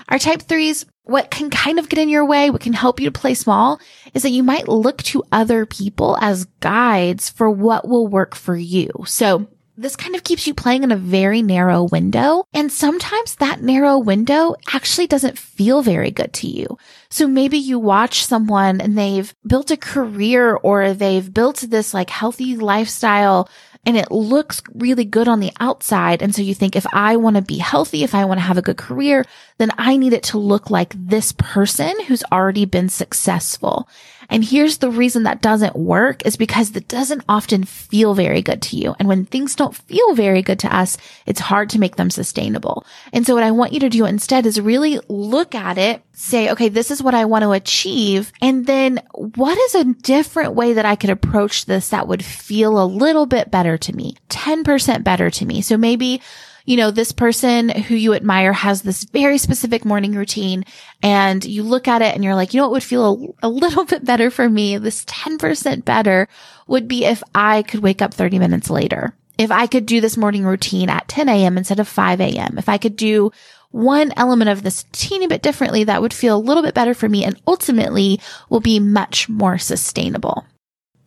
our 0.08 0.20
type 0.20 0.42
threes, 0.42 0.86
what 1.02 1.32
can 1.32 1.50
kind 1.50 1.80
of 1.80 1.88
get 1.88 1.98
in 1.98 2.08
your 2.08 2.24
way, 2.24 2.50
what 2.50 2.60
can 2.60 2.72
help 2.72 3.00
you 3.00 3.10
to 3.10 3.20
play 3.20 3.34
small 3.34 3.80
is 4.14 4.22
that 4.22 4.30
you 4.30 4.44
might 4.44 4.68
look 4.68 5.02
to 5.02 5.24
other 5.32 5.66
people 5.66 6.16
as 6.20 6.44
guides 6.60 7.28
for 7.28 7.50
what 7.50 7.88
will 7.88 8.06
work 8.06 8.36
for 8.36 8.56
you. 8.56 8.90
So 9.06 9.48
this 9.76 9.96
kind 9.96 10.14
of 10.14 10.24
keeps 10.24 10.46
you 10.46 10.54
playing 10.54 10.82
in 10.82 10.92
a 10.92 10.96
very 10.96 11.42
narrow 11.42 11.84
window. 11.84 12.44
And 12.54 12.72
sometimes 12.72 13.36
that 13.36 13.62
narrow 13.62 13.98
window 13.98 14.54
actually 14.72 15.06
doesn't 15.06 15.38
feel 15.38 15.82
very 15.82 16.10
good 16.10 16.32
to 16.34 16.48
you. 16.48 16.78
So 17.10 17.26
maybe 17.26 17.58
you 17.58 17.78
watch 17.78 18.24
someone 18.24 18.80
and 18.80 18.96
they've 18.96 19.34
built 19.46 19.70
a 19.70 19.76
career 19.76 20.54
or 20.54 20.94
they've 20.94 21.32
built 21.32 21.58
this 21.68 21.92
like 21.92 22.10
healthy 22.10 22.56
lifestyle 22.56 23.48
and 23.86 23.96
it 23.96 24.10
looks 24.10 24.60
really 24.74 25.04
good 25.04 25.28
on 25.28 25.38
the 25.38 25.52
outside. 25.60 26.20
And 26.20 26.34
so 26.34 26.42
you 26.42 26.54
think 26.54 26.74
if 26.74 26.86
I 26.92 27.16
want 27.16 27.36
to 27.36 27.42
be 27.42 27.58
healthy, 27.58 28.02
if 28.02 28.16
I 28.16 28.24
want 28.24 28.38
to 28.38 28.44
have 28.44 28.58
a 28.58 28.62
good 28.62 28.76
career, 28.76 29.24
then 29.58 29.70
I 29.78 29.96
need 29.96 30.12
it 30.12 30.24
to 30.24 30.38
look 30.38 30.70
like 30.70 30.92
this 30.96 31.30
person 31.32 31.94
who's 32.04 32.24
already 32.32 32.64
been 32.64 32.88
successful. 32.88 33.88
And 34.28 34.44
here's 34.44 34.78
the 34.78 34.90
reason 34.90 35.24
that 35.24 35.42
doesn't 35.42 35.76
work 35.76 36.24
is 36.26 36.36
because 36.36 36.74
it 36.74 36.88
doesn't 36.88 37.24
often 37.28 37.64
feel 37.64 38.14
very 38.14 38.42
good 38.42 38.62
to 38.62 38.76
you. 38.76 38.94
And 38.98 39.08
when 39.08 39.24
things 39.24 39.54
don't 39.54 39.74
feel 39.74 40.14
very 40.14 40.42
good 40.42 40.58
to 40.60 40.74
us, 40.74 40.96
it's 41.26 41.40
hard 41.40 41.70
to 41.70 41.78
make 41.78 41.96
them 41.96 42.10
sustainable. 42.10 42.84
And 43.12 43.26
so 43.26 43.34
what 43.34 43.44
I 43.44 43.50
want 43.50 43.72
you 43.72 43.80
to 43.80 43.88
do 43.88 44.04
instead 44.04 44.46
is 44.46 44.60
really 44.60 45.00
look 45.08 45.54
at 45.54 45.78
it, 45.78 46.02
say, 46.12 46.50
okay, 46.50 46.68
this 46.68 46.90
is 46.90 47.02
what 47.02 47.14
I 47.14 47.24
want 47.24 47.42
to 47.42 47.52
achieve. 47.52 48.32
And 48.40 48.66
then 48.66 49.02
what 49.12 49.56
is 49.58 49.74
a 49.74 49.84
different 49.84 50.54
way 50.54 50.72
that 50.74 50.86
I 50.86 50.96
could 50.96 51.10
approach 51.10 51.66
this 51.66 51.90
that 51.90 52.08
would 52.08 52.24
feel 52.24 52.82
a 52.82 52.86
little 52.86 53.26
bit 53.26 53.50
better 53.50 53.78
to 53.78 53.94
me? 53.94 54.16
10% 54.28 55.04
better 55.04 55.30
to 55.30 55.46
me. 55.46 55.62
So 55.62 55.76
maybe 55.76 56.22
you 56.66 56.76
know, 56.76 56.90
this 56.90 57.12
person 57.12 57.68
who 57.68 57.94
you 57.94 58.12
admire 58.12 58.52
has 58.52 58.82
this 58.82 59.04
very 59.04 59.38
specific 59.38 59.84
morning 59.84 60.12
routine 60.14 60.64
and 61.00 61.44
you 61.44 61.62
look 61.62 61.86
at 61.86 62.02
it 62.02 62.14
and 62.14 62.24
you're 62.24 62.34
like, 62.34 62.52
you 62.52 62.58
know, 62.58 62.66
what 62.66 62.72
would 62.72 62.82
feel 62.82 63.34
a, 63.42 63.46
a 63.46 63.48
little 63.48 63.84
bit 63.86 64.04
better 64.04 64.30
for 64.30 64.48
me, 64.48 64.76
this 64.76 65.04
10% 65.04 65.84
better 65.84 66.28
would 66.66 66.88
be 66.88 67.04
if 67.04 67.22
I 67.34 67.62
could 67.62 67.80
wake 67.80 68.02
up 68.02 68.12
30 68.12 68.40
minutes 68.40 68.68
later. 68.68 69.14
If 69.38 69.50
I 69.50 69.66
could 69.66 69.86
do 69.86 70.00
this 70.00 70.16
morning 70.16 70.44
routine 70.44 70.90
at 70.90 71.08
10 71.08 71.28
a.m. 71.28 71.56
instead 71.56 71.78
of 71.78 71.86
5 71.86 72.20
a.m. 72.20 72.58
If 72.58 72.68
I 72.68 72.78
could 72.78 72.96
do 72.96 73.30
one 73.70 74.12
element 74.16 74.50
of 74.50 74.62
this 74.62 74.86
teeny 74.92 75.26
bit 75.26 75.42
differently, 75.42 75.84
that 75.84 76.00
would 76.00 76.14
feel 76.14 76.36
a 76.36 76.38
little 76.38 76.62
bit 76.62 76.74
better 76.74 76.94
for 76.94 77.08
me 77.08 77.24
and 77.24 77.40
ultimately 77.46 78.18
will 78.48 78.60
be 78.60 78.80
much 78.80 79.28
more 79.28 79.58
sustainable. 79.58 80.44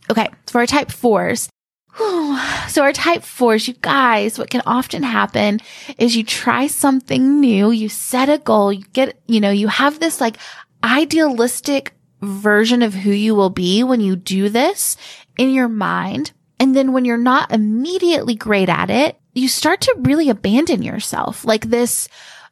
Okay. 0.09 0.29
For 0.47 0.59
our 0.59 0.67
type 0.67 0.91
fours, 0.91 1.49
so 2.69 2.81
our 2.81 2.93
type 2.93 3.23
fours, 3.23 3.67
you 3.67 3.73
guys, 3.81 4.39
what 4.39 4.49
can 4.49 4.61
often 4.65 5.03
happen 5.03 5.59
is 5.97 6.15
you 6.15 6.23
try 6.23 6.67
something 6.67 7.39
new, 7.39 7.71
you 7.71 7.89
set 7.89 8.29
a 8.29 8.37
goal, 8.37 8.71
you 8.71 8.83
get, 8.93 9.21
you 9.27 9.41
know, 9.41 9.51
you 9.51 9.67
have 9.67 9.99
this 9.99 10.21
like 10.21 10.37
idealistic 10.83 11.93
version 12.21 12.81
of 12.81 12.93
who 12.93 13.11
you 13.11 13.35
will 13.35 13.49
be 13.49 13.83
when 13.83 13.99
you 13.99 14.15
do 14.15 14.49
this 14.49 14.95
in 15.37 15.51
your 15.51 15.67
mind. 15.67 16.31
And 16.59 16.75
then 16.75 16.93
when 16.93 17.05
you're 17.05 17.17
not 17.17 17.51
immediately 17.51 18.35
great 18.35 18.69
at 18.69 18.89
it, 18.89 19.17
you 19.33 19.47
start 19.47 19.81
to 19.81 19.95
really 19.99 20.29
abandon 20.29 20.83
yourself. 20.83 21.45
Like 21.45 21.69
this, 21.69 22.07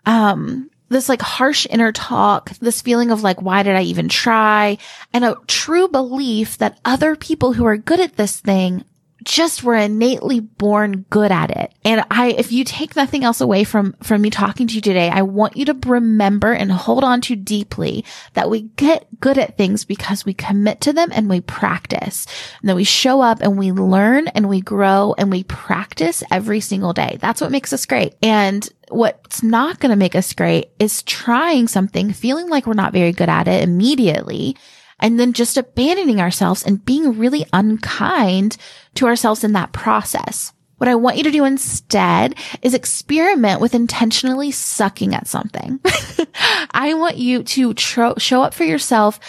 um, 0.06 0.70
this 0.90 1.10
like 1.10 1.22
harsh 1.22 1.68
inner 1.70 1.92
talk, 1.92 2.50
this 2.60 2.82
feeling 2.82 3.12
of 3.12 3.24
like, 3.24 3.42
why 3.42 3.64
did 3.64 3.76
I 3.76 3.84
even 3.84 4.10
try? 4.10 4.78
And 5.14 5.24
a 5.24 5.38
true 5.48 5.88
belief 5.88 6.58
that 6.58 6.80
other 6.84 7.16
people 7.16 7.54
who 7.54 7.66
are 7.66 7.78
good 7.78 8.00
at 8.00 8.16
this 8.16 8.40
thing 8.40 8.84
just 9.24 9.64
were 9.64 9.76
innately 9.76 10.40
born 10.40 11.06
good 11.10 11.32
at 11.32 11.52
it. 11.52 11.74
And 11.84 12.06
I, 12.12 12.30
if 12.30 12.52
you 12.52 12.64
take 12.64 12.96
nothing 12.96 13.24
else 13.24 13.42
away 13.42 13.64
from, 13.64 13.96
from 14.04 14.22
me 14.22 14.30
talking 14.30 14.68
to 14.68 14.76
you 14.76 14.82
today, 14.82 15.10
I 15.10 15.24
want 15.24 15.58
you 15.58 15.66
to 15.66 15.78
remember 15.86 16.54
and 16.54 16.72
hold 16.72 17.04
on 17.04 17.22
to 17.22 17.36
deeply 17.36 18.06
that 18.34 18.50
we 18.50 18.64
get 18.76 19.08
good 19.20 19.38
at 19.38 19.58
things 19.58 19.86
because 19.86 20.26
we 20.26 20.34
commit 20.34 20.82
to 20.82 20.94
them 20.94 21.10
and 21.12 21.30
we 21.30 21.42
practice. 21.42 22.28
And 22.62 22.70
then 22.70 22.76
we 22.76 22.84
show 22.84 23.22
up 23.22 23.42
and 23.42 23.58
we 23.58 23.72
learn 23.72 24.28
and 24.30 24.50
we 24.50 24.62
grow 24.62 25.16
and 25.18 25.32
we 25.32 25.44
practice 25.44 26.24
every 26.32 26.60
single 26.60 26.94
day. 26.94 27.18
That's 27.20 27.42
what 27.42 27.52
makes 27.52 27.74
us 27.74 27.86
great. 27.86 28.16
And 28.22 28.68
what's 28.90 29.44
not 29.44 29.80
going 29.80 29.90
to 29.90 29.96
make 29.96 30.16
us 30.16 30.34
great 30.34 30.70
is 30.80 31.04
trying 31.04 31.68
something, 31.68 32.14
feeling 32.14 32.50
like 32.50 32.68
we're 32.68 32.74
not 32.74 32.94
very 32.94 33.12
good 33.12 33.30
at 33.30 33.48
it 33.48 33.64
immediately 33.64 34.56
and 35.00 35.20
then 35.20 35.34
just 35.34 35.58
abandoning 35.58 36.20
ourselves 36.20 36.64
and 36.64 36.84
being 36.84 37.18
really 37.18 37.46
unkind 37.54 38.58
to 38.98 39.08
ourselves 39.08 39.44
in 39.44 39.54
that 39.54 39.74
process. 39.74 40.54
What 40.78 40.88
I 40.88 40.96
want 40.96 41.18
you 41.18 41.24
to 41.24 41.32
do 41.32 41.44
instead 41.44 42.36
is 42.62 42.74
experiment 42.74 43.62
with 43.62 43.74
intentionally 43.74 44.52
sucking 44.52 45.16
at 45.16 45.28
something. 45.28 45.80
I 46.72 46.94
want 46.94 47.18
you 47.18 47.44
to 47.44 47.74
tro- 47.74 48.18
show 48.18 48.44
up 48.44 48.54
for 48.54 48.64
yourself 48.64 49.20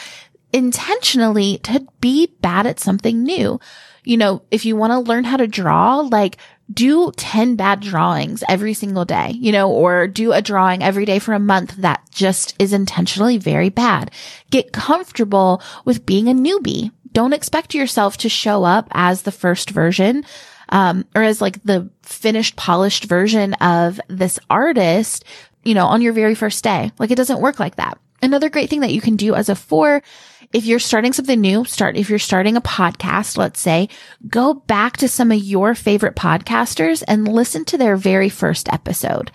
intentionally 0.52 1.58
to 1.58 1.86
be 2.00 2.34
bad 2.40 2.66
at 2.66 2.80
something 2.80 3.22
new. 3.22 3.60
You 4.04 4.16
know, 4.16 4.42
if 4.50 4.64
you 4.64 4.76
want 4.76 4.92
to 4.92 4.98
learn 4.98 5.24
how 5.24 5.36
to 5.36 5.46
draw, 5.46 6.00
like 6.00 6.38
do 6.72 7.12
10 7.16 7.56
bad 7.56 7.80
drawings 7.80 8.44
every 8.48 8.74
single 8.74 9.04
day, 9.04 9.30
you 9.34 9.52
know, 9.52 9.70
or 9.70 10.06
do 10.06 10.32
a 10.32 10.42
drawing 10.42 10.82
every 10.82 11.04
day 11.04 11.18
for 11.18 11.32
a 11.32 11.38
month 11.40 11.76
that 11.76 12.02
just 12.10 12.54
is 12.58 12.72
intentionally 12.72 13.38
very 13.38 13.70
bad. 13.70 14.10
Get 14.50 14.72
comfortable 14.72 15.62
with 15.84 16.04
being 16.04 16.28
a 16.28 16.34
newbie. 16.34 16.92
Don't 17.12 17.32
expect 17.32 17.74
yourself 17.74 18.16
to 18.18 18.28
show 18.28 18.64
up 18.64 18.88
as 18.92 19.22
the 19.22 19.32
first 19.32 19.70
version, 19.70 20.24
um, 20.68 21.04
or 21.14 21.22
as 21.22 21.40
like 21.40 21.62
the 21.62 21.90
finished, 22.02 22.56
polished 22.56 23.04
version 23.04 23.54
of 23.54 24.00
this 24.08 24.38
artist, 24.50 25.24
you 25.64 25.74
know, 25.74 25.86
on 25.86 26.02
your 26.02 26.12
very 26.12 26.34
first 26.34 26.62
day. 26.64 26.92
Like 26.98 27.10
it 27.10 27.16
doesn't 27.16 27.40
work 27.40 27.58
like 27.58 27.76
that. 27.76 27.98
Another 28.20 28.50
great 28.50 28.68
thing 28.68 28.80
that 28.80 28.92
you 28.92 29.00
can 29.00 29.16
do 29.16 29.34
as 29.34 29.48
a 29.48 29.54
four 29.54 30.02
if 30.52 30.64
you're 30.64 30.78
starting 30.78 31.12
something 31.12 31.40
new, 31.40 31.64
start, 31.64 31.96
if 31.96 32.08
you're 32.08 32.18
starting 32.18 32.56
a 32.56 32.62
podcast, 32.62 33.36
let's 33.36 33.60
say, 33.60 33.88
go 34.28 34.54
back 34.54 34.96
to 34.98 35.08
some 35.08 35.30
of 35.30 35.38
your 35.38 35.74
favorite 35.74 36.16
podcasters 36.16 37.02
and 37.06 37.28
listen 37.28 37.64
to 37.66 37.78
their 37.78 37.96
very 37.96 38.28
first 38.28 38.72
episode. 38.72 39.30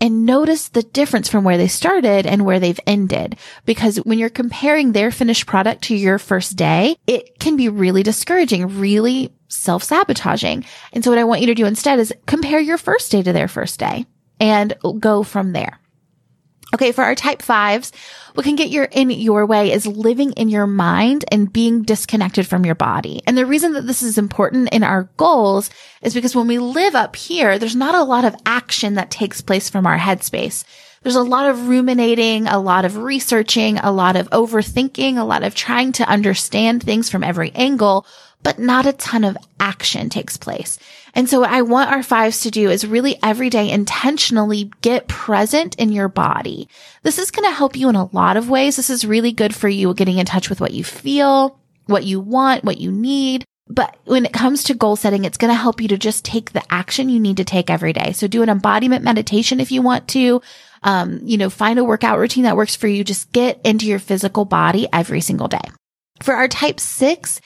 And 0.00 0.26
notice 0.26 0.68
the 0.68 0.82
difference 0.82 1.28
from 1.28 1.44
where 1.44 1.56
they 1.56 1.68
started 1.68 2.26
and 2.26 2.44
where 2.44 2.60
they've 2.60 2.80
ended. 2.86 3.36
Because 3.64 3.96
when 3.98 4.18
you're 4.18 4.28
comparing 4.28 4.92
their 4.92 5.10
finished 5.10 5.46
product 5.46 5.82
to 5.84 5.96
your 5.96 6.18
first 6.18 6.56
day, 6.56 6.96
it 7.06 7.38
can 7.38 7.56
be 7.56 7.68
really 7.68 8.02
discouraging, 8.02 8.78
really 8.78 9.32
self 9.48 9.82
sabotaging. 9.82 10.64
And 10.92 11.02
so 11.02 11.10
what 11.10 11.18
I 11.18 11.24
want 11.24 11.40
you 11.40 11.46
to 11.48 11.54
do 11.54 11.66
instead 11.66 11.98
is 11.98 12.14
compare 12.26 12.60
your 12.60 12.78
first 12.78 13.10
day 13.10 13.22
to 13.22 13.32
their 13.32 13.48
first 13.48 13.78
day 13.80 14.06
and 14.38 14.74
go 14.98 15.22
from 15.22 15.52
there. 15.52 15.80
Okay, 16.76 16.92
for 16.92 17.02
our 17.02 17.14
type 17.14 17.40
fives, 17.40 17.90
what 18.34 18.44
can 18.44 18.54
get 18.54 18.68
your 18.68 18.84
in 18.84 19.08
your 19.08 19.46
way 19.46 19.72
is 19.72 19.86
living 19.86 20.32
in 20.32 20.50
your 20.50 20.66
mind 20.66 21.24
and 21.32 21.50
being 21.50 21.84
disconnected 21.84 22.46
from 22.46 22.66
your 22.66 22.74
body. 22.74 23.22
And 23.26 23.34
the 23.34 23.46
reason 23.46 23.72
that 23.72 23.86
this 23.86 24.02
is 24.02 24.18
important 24.18 24.68
in 24.74 24.82
our 24.82 25.08
goals 25.16 25.70
is 26.02 26.12
because 26.12 26.36
when 26.36 26.46
we 26.46 26.58
live 26.58 26.94
up 26.94 27.16
here, 27.16 27.58
there's 27.58 27.74
not 27.74 27.94
a 27.94 28.04
lot 28.04 28.26
of 28.26 28.36
action 28.44 28.92
that 28.96 29.10
takes 29.10 29.40
place 29.40 29.70
from 29.70 29.86
our 29.86 29.96
headspace. 29.96 30.64
There's 31.02 31.16
a 31.16 31.22
lot 31.22 31.48
of 31.48 31.66
ruminating, 31.66 32.46
a 32.46 32.58
lot 32.58 32.84
of 32.84 32.98
researching, 32.98 33.78
a 33.78 33.90
lot 33.90 34.16
of 34.16 34.28
overthinking, 34.28 35.16
a 35.16 35.24
lot 35.24 35.44
of 35.44 35.54
trying 35.54 35.92
to 35.92 36.06
understand 36.06 36.82
things 36.82 37.08
from 37.08 37.24
every 37.24 37.52
angle 37.52 38.06
but 38.46 38.60
not 38.60 38.86
a 38.86 38.92
ton 38.92 39.24
of 39.24 39.36
action 39.58 40.08
takes 40.08 40.36
place. 40.36 40.78
And 41.16 41.30
so 41.30 41.40
what 41.40 41.50
I 41.50 41.62
want 41.62 41.90
our 41.90 42.02
fives 42.02 42.42
to 42.42 42.50
do 42.50 42.68
is 42.68 42.86
really 42.86 43.18
every 43.22 43.48
day 43.48 43.70
intentionally 43.70 44.70
get 44.82 45.08
present 45.08 45.74
in 45.76 45.90
your 45.90 46.08
body. 46.08 46.68
This 47.02 47.18
is 47.18 47.30
going 47.30 47.48
to 47.48 47.56
help 47.56 47.74
you 47.74 47.88
in 47.88 47.96
a 47.96 48.14
lot 48.14 48.36
of 48.36 48.50
ways. 48.50 48.76
This 48.76 48.90
is 48.90 49.06
really 49.06 49.32
good 49.32 49.54
for 49.54 49.66
you 49.66 49.94
getting 49.94 50.18
in 50.18 50.26
touch 50.26 50.50
with 50.50 50.60
what 50.60 50.74
you 50.74 50.84
feel, 50.84 51.58
what 51.86 52.04
you 52.04 52.20
want, 52.20 52.64
what 52.64 52.78
you 52.78 52.92
need. 52.92 53.46
But 53.66 53.96
when 54.04 54.26
it 54.26 54.34
comes 54.34 54.62
to 54.64 54.74
goal 54.74 54.94
setting, 54.94 55.24
it's 55.24 55.38
going 55.38 55.50
to 55.50 55.58
help 55.58 55.80
you 55.80 55.88
to 55.88 55.96
just 55.96 56.22
take 56.22 56.52
the 56.52 56.62
action 56.70 57.08
you 57.08 57.18
need 57.18 57.38
to 57.38 57.44
take 57.44 57.70
every 57.70 57.94
day. 57.94 58.12
So 58.12 58.28
do 58.28 58.42
an 58.42 58.50
embodiment 58.50 59.02
meditation 59.02 59.58
if 59.58 59.72
you 59.72 59.80
want 59.80 60.08
to. 60.08 60.42
Um, 60.82 61.20
you 61.24 61.38
know, 61.38 61.48
find 61.48 61.78
a 61.78 61.84
workout 61.84 62.18
routine 62.18 62.44
that 62.44 62.58
works 62.58 62.76
for 62.76 62.88
you. 62.88 63.02
Just 63.02 63.32
get 63.32 63.58
into 63.64 63.86
your 63.86 63.98
physical 63.98 64.44
body 64.44 64.86
every 64.92 65.22
single 65.22 65.48
day. 65.48 65.64
For 66.22 66.34
our 66.34 66.46
type 66.46 66.78
six, 66.78 67.40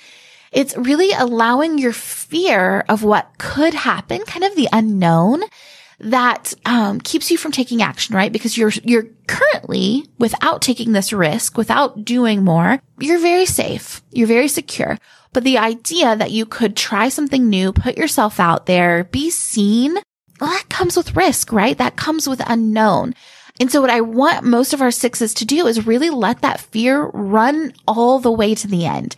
it's 0.53 0.77
really 0.77 1.13
allowing 1.13 1.79
your 1.79 1.93
fear 1.93 2.85
of 2.89 3.03
what 3.03 3.39
could 3.39 3.75
happen, 3.75 4.23
kind 4.25 4.45
of 4.45 4.57
the 4.57 4.69
unknown 4.73 5.43
that 6.01 6.55
um, 6.65 6.99
keeps 7.01 7.31
you 7.31 7.37
from 7.37 7.53
taking 7.53 7.83
action, 7.83 8.17
right? 8.17 8.33
Because 8.33 8.57
you're 8.57 8.73
you're 8.83 9.07
currently 9.27 10.07
without 10.19 10.63
taking 10.63 10.93
this 10.93 11.13
risk, 11.13 11.57
without 11.57 12.05
doing 12.05 12.43
more, 12.43 12.81
you're 12.99 13.21
very 13.21 13.47
safe, 13.47 14.03
you're 14.11 14.27
very 14.27 14.49
secure. 14.49 14.97
But 15.33 15.45
the 15.45 15.59
idea 15.59 16.17
that 16.17 16.33
you 16.33 16.47
could 16.47 16.77
try 16.77 17.09
something 17.09 17.49
new, 17.49 17.73
put 17.73 17.97
yourself 17.97 18.41
out 18.41 18.67
there, 18.67 19.05
be 19.05 19.31
seen, 19.31 19.95
well, 20.41 20.51
that 20.51 20.69
comes 20.69 20.97
with 20.97 21.15
risk, 21.15 21.53
right? 21.53 21.79
That 21.79 21.97
comes 21.97 22.29
with 22.29 22.43
unknown. 22.47 23.15
And 23.61 23.71
so 23.71 23.81
what 23.81 23.91
I 23.91 24.01
want 24.01 24.45
most 24.45 24.73
of 24.73 24.81
our 24.81 24.91
sixes 24.91 25.35
to 25.35 25.45
do 25.45 25.67
is 25.67 25.87
really 25.87 26.11
let 26.11 26.41
that 26.41 26.61
fear 26.61 27.05
run 27.13 27.75
all 27.87 28.19
the 28.19 28.33
way 28.33 28.55
to 28.55 28.67
the 28.67 28.87
end. 28.87 29.15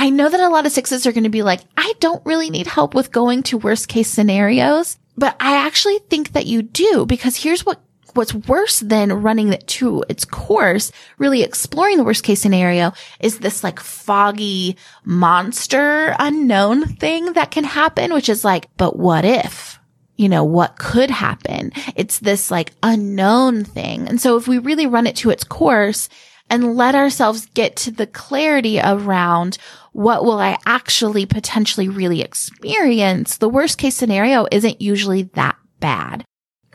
I 0.00 0.10
know 0.10 0.28
that 0.28 0.38
a 0.38 0.48
lot 0.48 0.64
of 0.64 0.70
sixes 0.70 1.06
are 1.06 1.12
going 1.12 1.24
to 1.24 1.28
be 1.28 1.42
like, 1.42 1.60
I 1.76 1.92
don't 1.98 2.24
really 2.24 2.50
need 2.50 2.68
help 2.68 2.94
with 2.94 3.10
going 3.10 3.42
to 3.44 3.58
worst 3.58 3.88
case 3.88 4.08
scenarios, 4.08 4.96
but 5.16 5.34
I 5.40 5.66
actually 5.66 5.98
think 6.08 6.32
that 6.32 6.46
you 6.46 6.62
do 6.62 7.04
because 7.04 7.36
here's 7.36 7.66
what 7.66 7.80
what's 8.14 8.32
worse 8.32 8.78
than 8.78 9.22
running 9.22 9.52
it 9.52 9.66
to 9.66 10.04
its 10.08 10.24
course, 10.24 10.92
really 11.18 11.42
exploring 11.42 11.96
the 11.96 12.04
worst 12.04 12.22
case 12.22 12.40
scenario 12.40 12.92
is 13.20 13.40
this 13.40 13.64
like 13.64 13.80
foggy 13.80 14.76
monster 15.04 16.14
unknown 16.20 16.86
thing 16.86 17.32
that 17.32 17.50
can 17.50 17.64
happen, 17.64 18.14
which 18.14 18.28
is 18.28 18.44
like, 18.44 18.68
but 18.76 18.96
what 18.96 19.24
if? 19.24 19.80
You 20.16 20.28
know, 20.28 20.44
what 20.44 20.78
could 20.78 21.10
happen? 21.10 21.72
It's 21.96 22.20
this 22.20 22.52
like 22.52 22.72
unknown 22.84 23.64
thing. 23.64 24.08
And 24.08 24.20
so 24.20 24.36
if 24.36 24.46
we 24.46 24.58
really 24.58 24.86
run 24.86 25.08
it 25.08 25.16
to 25.16 25.30
its 25.30 25.44
course, 25.44 26.08
and 26.50 26.76
let 26.76 26.94
ourselves 26.94 27.46
get 27.54 27.76
to 27.76 27.90
the 27.90 28.06
clarity 28.06 28.80
around 28.80 29.58
what 29.98 30.24
will 30.24 30.38
I 30.38 30.56
actually 30.64 31.26
potentially 31.26 31.88
really 31.88 32.20
experience? 32.20 33.38
The 33.38 33.48
worst 33.48 33.78
case 33.78 33.96
scenario 33.96 34.46
isn't 34.52 34.80
usually 34.80 35.24
that 35.34 35.56
bad. 35.80 36.22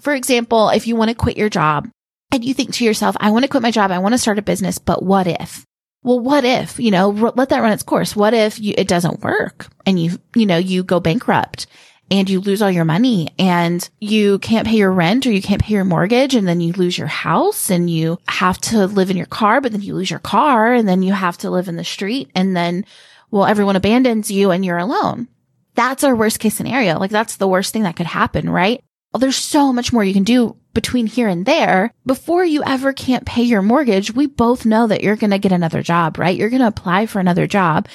For 0.01 0.13
example, 0.13 0.67
if 0.67 0.87
you 0.87 0.97
want 0.97 1.07
to 1.07 1.15
quit 1.15 1.37
your 1.37 1.47
job 1.47 1.87
and 2.33 2.43
you 2.43 2.53
think 2.53 2.73
to 2.73 2.83
yourself, 2.83 3.15
I 3.21 3.31
want 3.31 3.43
to 3.43 3.47
quit 3.49 3.63
my 3.63 3.71
job. 3.71 3.91
I 3.91 3.99
want 3.99 4.11
to 4.11 4.17
start 4.17 4.39
a 4.39 4.41
business, 4.41 4.77
but 4.77 5.03
what 5.03 5.25
if? 5.25 5.63
Well, 6.03 6.19
what 6.19 6.43
if, 6.43 6.81
you 6.81 6.91
know, 6.91 7.11
let 7.11 7.47
that 7.47 7.61
run 7.61 7.71
its 7.71 7.81
course. 7.81 8.13
What 8.13 8.33
if 8.33 8.59
you, 8.59 8.73
it 8.77 8.89
doesn't 8.89 9.21
work 9.21 9.67
and 9.85 9.97
you, 9.97 10.19
you 10.35 10.45
know, 10.45 10.57
you 10.57 10.83
go 10.83 10.99
bankrupt 10.99 11.65
and 12.11 12.29
you 12.29 12.41
lose 12.41 12.61
all 12.61 12.69
your 12.69 12.83
money 12.83 13.29
and 13.39 13.89
you 14.01 14.39
can't 14.39 14.67
pay 14.67 14.75
your 14.75 14.91
rent 14.91 15.25
or 15.25 15.31
you 15.31 15.41
can't 15.41 15.63
pay 15.63 15.75
your 15.75 15.85
mortgage 15.85 16.35
and 16.35 16.45
then 16.45 16.59
you 16.59 16.73
lose 16.73 16.97
your 16.97 17.07
house 17.07 17.69
and 17.69 17.89
you 17.89 18.17
have 18.27 18.57
to 18.57 18.85
live 18.85 19.09
in 19.09 19.15
your 19.15 19.27
car, 19.27 19.61
but 19.61 19.71
then 19.71 19.81
you 19.81 19.95
lose 19.95 20.09
your 20.09 20.19
car 20.19 20.73
and 20.73 20.89
then 20.89 21.03
you 21.03 21.13
have 21.13 21.37
to 21.37 21.49
live 21.49 21.69
in 21.69 21.77
the 21.77 21.85
street 21.85 22.29
and 22.35 22.53
then, 22.53 22.85
well, 23.33 23.47
everyone 23.47 23.75
abandons 23.75 24.29
you 24.29 24.51
and 24.51 24.63
you're 24.63 24.77
alone. 24.77 25.27
That's 25.73 26.03
our 26.03 26.15
worst 26.15 26.39
case 26.39 26.53
scenario. 26.53 26.99
Like 26.99 27.09
that's 27.09 27.37
the 27.37 27.47
worst 27.47 27.73
thing 27.73 27.81
that 27.81 27.95
could 27.95 28.05
happen, 28.05 28.47
right? 28.47 28.79
Well, 29.11 29.19
there's 29.19 29.37
so 29.37 29.73
much 29.73 29.91
more 29.91 30.03
you 30.03 30.13
can 30.13 30.23
do 30.23 30.55
between 30.75 31.07
here 31.07 31.27
and 31.27 31.43
there. 31.43 31.91
Before 32.05 32.45
you 32.45 32.63
ever 32.63 32.93
can't 32.93 33.25
pay 33.25 33.41
your 33.41 33.63
mortgage, 33.63 34.13
we 34.13 34.27
both 34.27 34.67
know 34.67 34.85
that 34.85 35.01
you're 35.01 35.15
going 35.15 35.31
to 35.31 35.39
get 35.39 35.51
another 35.51 35.81
job, 35.81 36.19
right? 36.19 36.37
You're 36.37 36.51
going 36.51 36.61
to 36.61 36.67
apply 36.67 37.07
for 37.07 37.19
another 37.19 37.47
job 37.47 37.87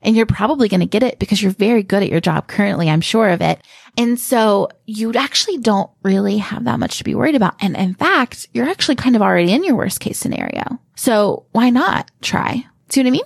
and 0.00 0.14
you're 0.14 0.26
probably 0.26 0.68
going 0.68 0.78
to 0.78 0.86
get 0.86 1.02
it 1.02 1.18
because 1.18 1.42
you're 1.42 1.50
very 1.50 1.82
good 1.82 2.04
at 2.04 2.08
your 2.08 2.20
job 2.20 2.46
currently. 2.46 2.88
I'm 2.88 3.00
sure 3.00 3.30
of 3.30 3.42
it. 3.42 3.60
And 3.98 4.20
so 4.20 4.68
you 4.86 5.12
actually 5.14 5.58
don't 5.58 5.90
really 6.04 6.38
have 6.38 6.62
that 6.64 6.78
much 6.78 6.98
to 6.98 7.04
be 7.04 7.16
worried 7.16 7.34
about. 7.34 7.56
And 7.60 7.76
in 7.76 7.94
fact, 7.94 8.46
you're 8.52 8.70
actually 8.70 8.94
kind 8.94 9.16
of 9.16 9.22
already 9.22 9.50
in 9.50 9.64
your 9.64 9.74
worst 9.74 9.98
case 9.98 10.18
scenario. 10.18 10.78
So 10.94 11.46
why 11.50 11.70
not 11.70 12.12
try? 12.22 12.64
See 12.90 13.00
what 13.00 13.08
I 13.08 13.10
mean? 13.10 13.24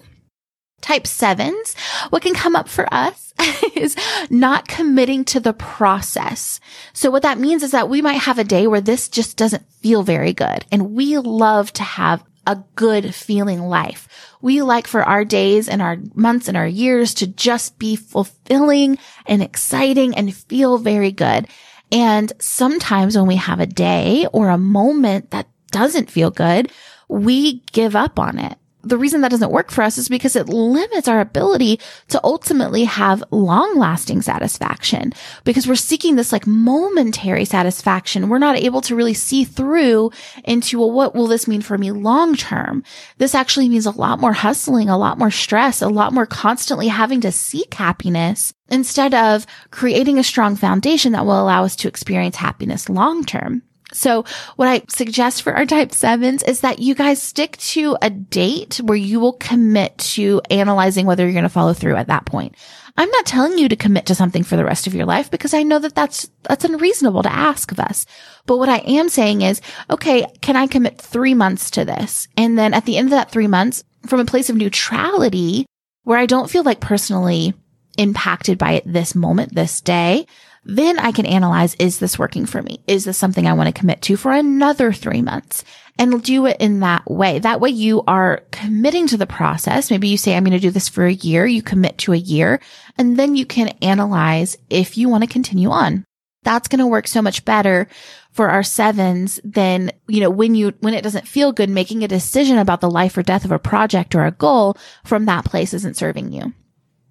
Type 0.80 1.06
sevens, 1.06 1.75
what 2.11 2.23
can 2.23 2.35
come 2.35 2.54
up 2.54 2.68
for 2.68 2.92
us 2.92 3.35
is 3.75 3.97
not 4.30 4.68
committing 4.68 5.25
to 5.26 5.40
the 5.40 5.52
process. 5.52 6.61
So 6.92 7.11
what 7.11 7.23
that 7.23 7.38
means 7.38 7.62
is 7.62 7.73
that 7.73 7.88
we 7.88 8.00
might 8.00 8.20
have 8.20 8.38
a 8.38 8.44
day 8.44 8.66
where 8.66 8.80
this 8.80 9.08
just 9.08 9.37
doesn't 9.37 9.70
feel 9.80 10.02
very 10.02 10.32
good. 10.32 10.64
And 10.70 10.92
we 10.92 11.18
love 11.18 11.73
to 11.75 11.82
have 11.82 12.25
a 12.47 12.62
good 12.76 13.14
feeling 13.14 13.61
life. 13.61 14.08
We 14.40 14.62
like 14.62 14.87
for 14.87 15.02
our 15.02 15.25
days 15.25 15.68
and 15.68 15.82
our 15.82 15.99
months 16.14 16.49
and 16.49 16.56
our 16.56 16.66
years 16.66 17.12
to 17.14 17.26
just 17.26 17.78
be 17.78 17.94
fulfilling 17.94 18.99
and 19.26 19.42
exciting 19.42 20.16
and 20.16 20.35
feel 20.35 20.78
very 20.78 21.12
good. 21.12 21.47
And 21.92 22.32
sometimes 22.38 23.16
when 23.16 23.26
we 23.26 23.37
have 23.37 23.61
a 23.61 23.66
day 23.66 24.26
or 24.32 24.49
a 24.49 24.58
moment 24.58 25.30
that 25.30 25.49
doesn't 25.70 26.11
feel 26.11 26.30
good, 26.30 26.73
we 27.08 27.61
give 27.73 27.94
up 27.94 28.18
on 28.18 28.38
it 28.38 28.56
the 28.88 28.99
reason 28.99 29.21
that 29.21 29.30
doesn't 29.30 29.50
work 29.50 29.71
for 29.71 29.83
us 29.83 29.99
is 29.99 30.09
because 30.09 30.37
it 30.37 30.49
limits 30.49 31.09
our 31.09 31.21
ability 31.21 31.80
to 32.09 32.21
ultimately 32.25 32.85
have 32.85 33.23
long 33.30 33.78
lasting 33.78 34.23
satisfaction 34.23 35.12
because 35.45 35.66
we're 35.66 35.76
seeking 35.76 36.16
this 36.16 36.33
like 36.33 36.47
momentary 36.47 37.45
satisfaction. 37.45 38.28
We're 38.28 38.38
not 38.38 38.57
able 38.57 38.80
to 38.83 38.97
really 38.97 39.14
see 39.14 39.45
through 39.45 40.11
into, 40.45 40.78
well, 40.78 40.90
what 40.90 41.14
will 41.14 41.26
this 41.26 41.49
mean 41.49 41.61
for 41.61 41.78
me 41.78 41.90
long 41.90 42.35
term? 42.35 42.83
This 43.18 43.35
actually 43.35 43.68
means 43.68 43.87
a 43.87 43.90
lot 43.90 44.21
more 44.21 44.33
hustling, 44.33 44.88
a 44.88 44.99
lot 44.99 45.18
more 45.18 45.30
stress, 45.30 45.83
a 45.83 45.88
lot 45.88 46.12
more 46.12 46.26
constantly 46.26 46.88
having 46.88 47.21
to 47.23 47.33
seek 47.33 47.75
happiness 47.75 48.52
instead 48.71 49.14
of 49.14 49.47
creating 49.71 50.18
a 50.18 50.25
strong 50.25 50.57
foundation 50.57 51.12
that 51.12 51.25
will 51.25 51.40
allow 51.40 51.64
us 51.64 51.76
to 51.76 51.88
experience 51.88 52.37
happiness 52.37 52.88
long 52.88 53.25
term. 53.25 53.62
So 53.92 54.25
what 54.57 54.68
I 54.68 54.83
suggest 54.88 55.42
for 55.42 55.54
our 55.54 55.64
type 55.64 55.92
sevens 55.92 56.42
is 56.42 56.61
that 56.61 56.78
you 56.78 56.95
guys 56.95 57.23
stick 57.23 57.57
to 57.59 57.97
a 58.02 58.11
date 58.11 58.76
where 58.76 58.97
you 58.97 59.18
will 59.18 59.33
commit 59.35 59.97
to 59.99 60.42
analyzing 60.50 61.07
whether 61.07 61.25
you're 61.25 61.33
going 61.33 61.45
to 61.45 61.49
follow 61.49 61.73
through 61.73 61.97
at 61.97 62.09
that 62.09 62.26
point. 62.26 62.54
I'm 62.99 63.11
not 63.11 63.26
telling 63.26 63.57
you 63.59 63.68
to 63.68 63.76
commit 63.76 64.07
to 64.07 64.14
something 64.14 64.42
for 64.42 64.57
the 64.57 64.64
rest 64.64 64.87
of 64.87 64.95
your 64.95 65.07
life 65.07 65.30
because 65.30 65.54
I 65.54 65.62
know 65.62 65.78
that 65.78 65.95
that's, 65.95 66.28
that's 66.42 66.64
unreasonable 66.64 67.23
to 67.23 67.33
ask 67.33 67.71
of 67.71 67.78
us. 67.78 68.04
But 68.45 68.59
what 68.59 68.68
I 68.68 68.78
am 68.78 69.09
saying 69.09 69.42
is, 69.42 69.61
okay, 69.88 70.26
can 70.40 70.57
I 70.57 70.66
commit 70.66 71.00
three 71.00 71.35
months 71.35 71.71
to 71.73 71.85
this? 71.85 72.26
And 72.37 72.59
then 72.59 72.75
at 72.75 72.87
the 72.87 72.97
end 72.97 73.07
of 73.07 73.12
that 73.12 73.30
three 73.30 73.47
months, 73.47 73.85
from 74.07 74.21
a 74.21 74.25
place 74.25 74.50
of 74.50 74.57
neutrality, 74.57 75.64
where 76.02 76.18
I 76.18 76.26
don't 76.26 76.50
feel 76.50 76.62
like 76.64 76.80
personally 76.80 77.54
impacted 77.97 78.59
by 78.59 78.73
it 78.73 78.85
this 78.87 79.14
moment, 79.14 79.54
this 79.54 79.80
day, 79.80 80.26
then 80.69 80.99
I 80.99 81.13
can 81.13 81.25
analyze, 81.25 81.75
is 81.77 81.99
this 81.99 82.19
working 82.19 82.45
for 82.45 82.61
me? 82.61 82.81
Is 82.87 83.07
this 83.07 83.17
something 83.17 83.47
I 83.47 83.55
want 83.55 83.75
to 83.75 83.81
commit 83.81 84.03
to 84.03 84.19
for 84.19 84.33
another 84.33 84.93
three 84.93 85.23
months? 85.23 85.65
And 85.99 86.23
do 86.23 86.47
it 86.47 86.59
in 86.61 86.81
that 86.81 87.11
way. 87.11 87.39
That 87.39 87.61
way 87.61 87.71
you 87.71 88.05
are 88.07 88.43
committing 88.53 89.09
to 89.09 89.17
the 89.17 89.27
process. 89.27 89.91
Maybe 89.91 90.09
you 90.09 90.19
say, 90.19 90.37
I'm 90.37 90.45
going 90.45 90.53
to 90.53 90.61
do 90.61 90.71
this 90.71 90.89
for 90.89 91.07
a 91.07 91.13
year. 91.13 91.47
You 91.47 91.63
commit 91.63 91.99
to 91.99 92.13
a 92.13 92.17
year 92.17 92.61
and 92.99 93.17
then 93.17 93.35
you 93.35 93.47
can 93.47 93.69
analyze 93.83 94.57
if 94.69 94.97
you 94.97 95.09
want 95.09 95.25
to 95.25 95.31
continue 95.31 95.71
on. 95.71 96.05
That's 96.45 96.69
going 96.69 96.79
to 96.79 96.87
work 96.87 97.09
so 97.09 97.23
much 97.23 97.45
better 97.45 97.89
for 98.31 98.51
our 98.51 98.63
sevens 98.63 99.41
than, 99.43 99.91
you 100.07 100.21
know, 100.21 100.31
when 100.31 100.55
you, 100.55 100.75
when 100.81 100.95
it 100.95 101.03
doesn't 101.03 101.27
feel 101.27 101.51
good, 101.51 101.71
making 101.71 102.05
a 102.05 102.09
decision 102.09 102.59
about 102.59 102.81
the 102.81 102.91
life 102.91 103.17
or 103.17 103.23
death 103.23 103.45
of 103.45 103.53
a 103.53 103.59
project 103.59 104.15
or 104.15 104.25
a 104.25 104.31
goal 104.31 104.77
from 105.03 105.25
that 105.25 105.47
place 105.47 105.75
isn't 105.75 105.97
serving 105.97 106.31
you. 106.31 106.53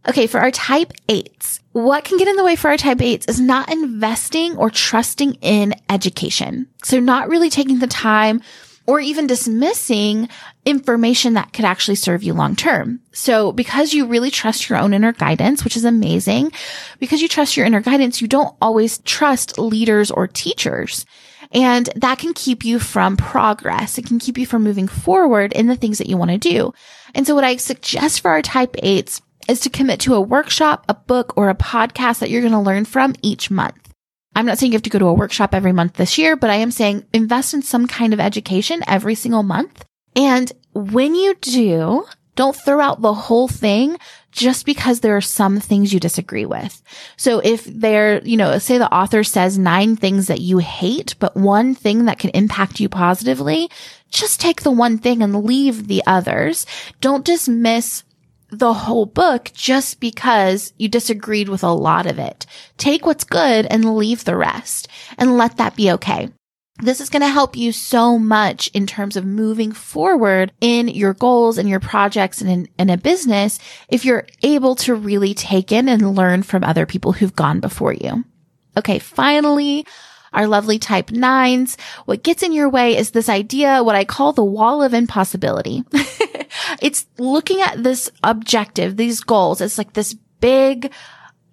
Okay, 0.08 0.26
for 0.26 0.40
our 0.40 0.52
type 0.52 0.94
eights, 1.10 1.60
what 1.74 2.06
can 2.06 2.18
get 2.18 2.30
in 2.30 2.38
the 2.38 2.44
way 2.44 2.56
for 2.56 2.70
our 2.70 2.78
type 2.78 3.02
eights 3.02 3.28
is 3.28 3.42
not 3.42 3.72
investing 3.72 4.56
or 4.56 4.70
trusting 4.70 5.34
in 5.42 5.74
education. 5.90 6.68
So 6.82 7.02
not 7.02 7.28
really 7.28 7.50
taking 7.50 7.80
the 7.80 7.88
time 7.88 8.42
or 8.86 9.02
even 9.02 9.28
dismissing 9.28 10.30
information 10.66 11.34
that 11.34 11.52
could 11.52 11.66
actually 11.66 11.96
serve 11.96 12.24
you 12.24 12.34
long 12.34 12.56
term. 12.56 13.02
So 13.12 13.52
because 13.52 13.94
you 13.94 14.08
really 14.08 14.32
trust 14.32 14.70
your 14.70 14.80
own 14.80 14.94
inner 14.94 15.12
guidance, 15.12 15.66
which 15.66 15.76
is 15.76 15.84
amazing, 15.84 16.54
because 17.00 17.22
you 17.22 17.28
trust 17.28 17.58
your 17.58 17.66
inner 17.66 17.82
guidance, 17.82 18.22
you 18.22 18.30
don't 18.30 18.56
always 18.62 19.00
trust 19.00 19.60
leaders 19.60 20.10
or 20.10 20.26
teachers. 20.26 21.06
And 21.52 21.90
that 21.96 22.18
can 22.18 22.34
keep 22.34 22.64
you 22.64 22.80
from 22.80 23.18
progress. 23.18 23.98
It 23.98 24.06
can 24.06 24.20
keep 24.20 24.38
you 24.38 24.46
from 24.46 24.64
moving 24.64 24.88
forward 24.88 25.52
in 25.54 25.68
the 25.68 25.76
things 25.76 25.98
that 25.98 26.08
you 26.08 26.18
want 26.18 26.32
to 26.32 26.38
do. 26.38 26.74
And 27.14 27.28
so 27.28 27.36
what 27.36 27.44
I 27.44 27.58
suggest 27.58 28.22
for 28.22 28.32
our 28.32 28.42
type 28.42 28.76
eights 28.80 29.22
is 29.48 29.60
to 29.62 29.70
commit 29.70 30.00
to 30.01 30.16
a 30.16 30.22
workshop, 30.22 30.86
a 30.89 30.94
book, 30.94 31.34
or 31.36 31.50
a 31.50 31.56
podcast 31.56 32.20
that 32.20 32.30
you're 32.30 32.42
going 32.42 32.54
to 32.54 32.60
learn 32.60 32.86
from 32.86 33.16
each 33.22 33.50
month. 33.50 33.94
I'm 34.36 34.46
not 34.46 34.60
saying 34.60 34.72
you 34.72 34.75
have 34.75 34.84
to 34.84 34.89
go 34.89 35.00
to 35.00 35.06
a 35.06 35.13
workshop 35.13 35.56
every 35.56 35.72
month 35.72 35.94
this 35.94 36.18
year, 36.18 36.36
but 36.36 36.50
I 36.50 36.56
am 36.56 36.72
saying 36.72 37.06
invest 37.13 37.54
in 37.54 37.62
some 37.62 37.88
kind 37.88 38.13
of 38.13 38.20
education 38.20 38.84
every 38.88 39.16
single 39.16 39.44
month. 39.44 39.84
And 40.16 40.51
when 40.74 41.16
you 41.16 41.36
do, 41.42 42.06
don't 42.36 42.56
throw 42.56 42.80
out 42.80 43.01
the 43.01 43.16
whole 43.16 43.48
thing 43.48 43.98
just 44.32 44.68
because 44.68 45.00
there 45.00 45.18
are 45.18 45.22
some 45.22 45.60
things 45.60 45.92
you 45.92 46.00
disagree 46.00 46.46
with. 46.46 46.84
So 47.18 47.39
if 47.39 47.66
there, 47.66 48.24
you 48.24 48.38
know, 48.38 48.60
say 48.60 48.77
the 48.77 48.94
author 48.94 49.24
says 49.24 49.58
nine 49.58 49.96
things 49.96 50.27
that 50.27 50.39
you 50.39 50.60
hate, 50.60 51.16
but 51.18 51.36
one 51.36 51.74
thing 51.74 52.06
that 52.06 52.20
can 52.20 52.30
impact 52.36 52.80
you 52.80 52.89
positively, 52.89 53.72
just 54.12 54.39
take 54.39 54.62
the 54.62 54.72
one 54.72 55.00
thing 55.00 55.24
and 55.24 55.44
leave 55.44 55.88
the 55.88 56.04
others. 56.06 56.68
Don't 57.01 57.25
dismiss 57.25 58.04
the 58.50 58.74
whole 58.74 59.06
book 59.06 59.51
just 59.54 60.00
because 60.00 60.74
you 60.77 60.88
disagreed 60.88 61.50
with 61.50 61.63
a 61.63 61.72
lot 61.72 62.06
of 62.06 62.20
it. 62.20 62.46
Take 62.77 63.06
what's 63.06 63.24
good 63.24 63.66
and 63.66 63.96
leave 63.96 64.24
the 64.24 64.38
rest 64.38 64.88
and 65.18 65.38
let 65.38 65.58
that 65.58 65.75
be 65.75 65.92
okay. 65.92 66.30
This 66.80 67.01
is 67.01 67.10
going 67.10 67.24
to 67.24 67.27
help 67.27 67.58
you 67.58 67.72
so 67.72 68.20
much 68.20 68.68
in 68.68 68.86
terms 68.86 69.18
of 69.18 69.25
moving 69.25 69.72
forward 69.72 70.51
in 70.62 70.88
your 70.88 71.16
goals 71.16 71.58
and 71.58 71.68
your 71.68 71.80
projects 71.80 72.39
and 72.39 72.50
in, 72.50 72.68
in, 72.77 72.89
a 72.92 72.98
business 72.98 73.58
if 73.89 74.06
you're 74.06 74.27
able 74.44 74.75
to 74.75 74.94
really 74.94 75.34
take 75.34 75.72
in 75.72 75.89
and 75.89 76.16
learn 76.16 76.44
from 76.44 76.63
other 76.63 76.86
people 76.86 77.13
who've 77.13 77.36
gone 77.36 77.60
before 77.60 77.94
you. 77.94 78.24
Okay. 78.77 79.00
Finally, 79.00 79.88
our 80.34 80.46
lovely 80.48 80.77
type 80.77 81.10
nines. 81.10 81.77
What 82.06 82.22
gets 82.22 82.44
in 82.44 82.54
your 82.54 82.70
way 82.70 82.96
is 82.96 83.10
this 83.10 83.27
idea, 83.27 83.84
what 83.84 83.96
I 83.96 84.06
call 84.06 84.34
the 84.34 84.44
wall 84.44 84.84
of 84.84 84.94
impossibility. 84.94 85.84
it's 86.81 87.05
looking 87.17 87.62
at 87.62 87.84
this 87.84 88.10
objective, 88.24 88.98
these 88.98 89.22
goals. 89.22 89.62
It's 89.62 89.77
like 89.77 89.93
this 89.93 90.13
big, 90.39 90.91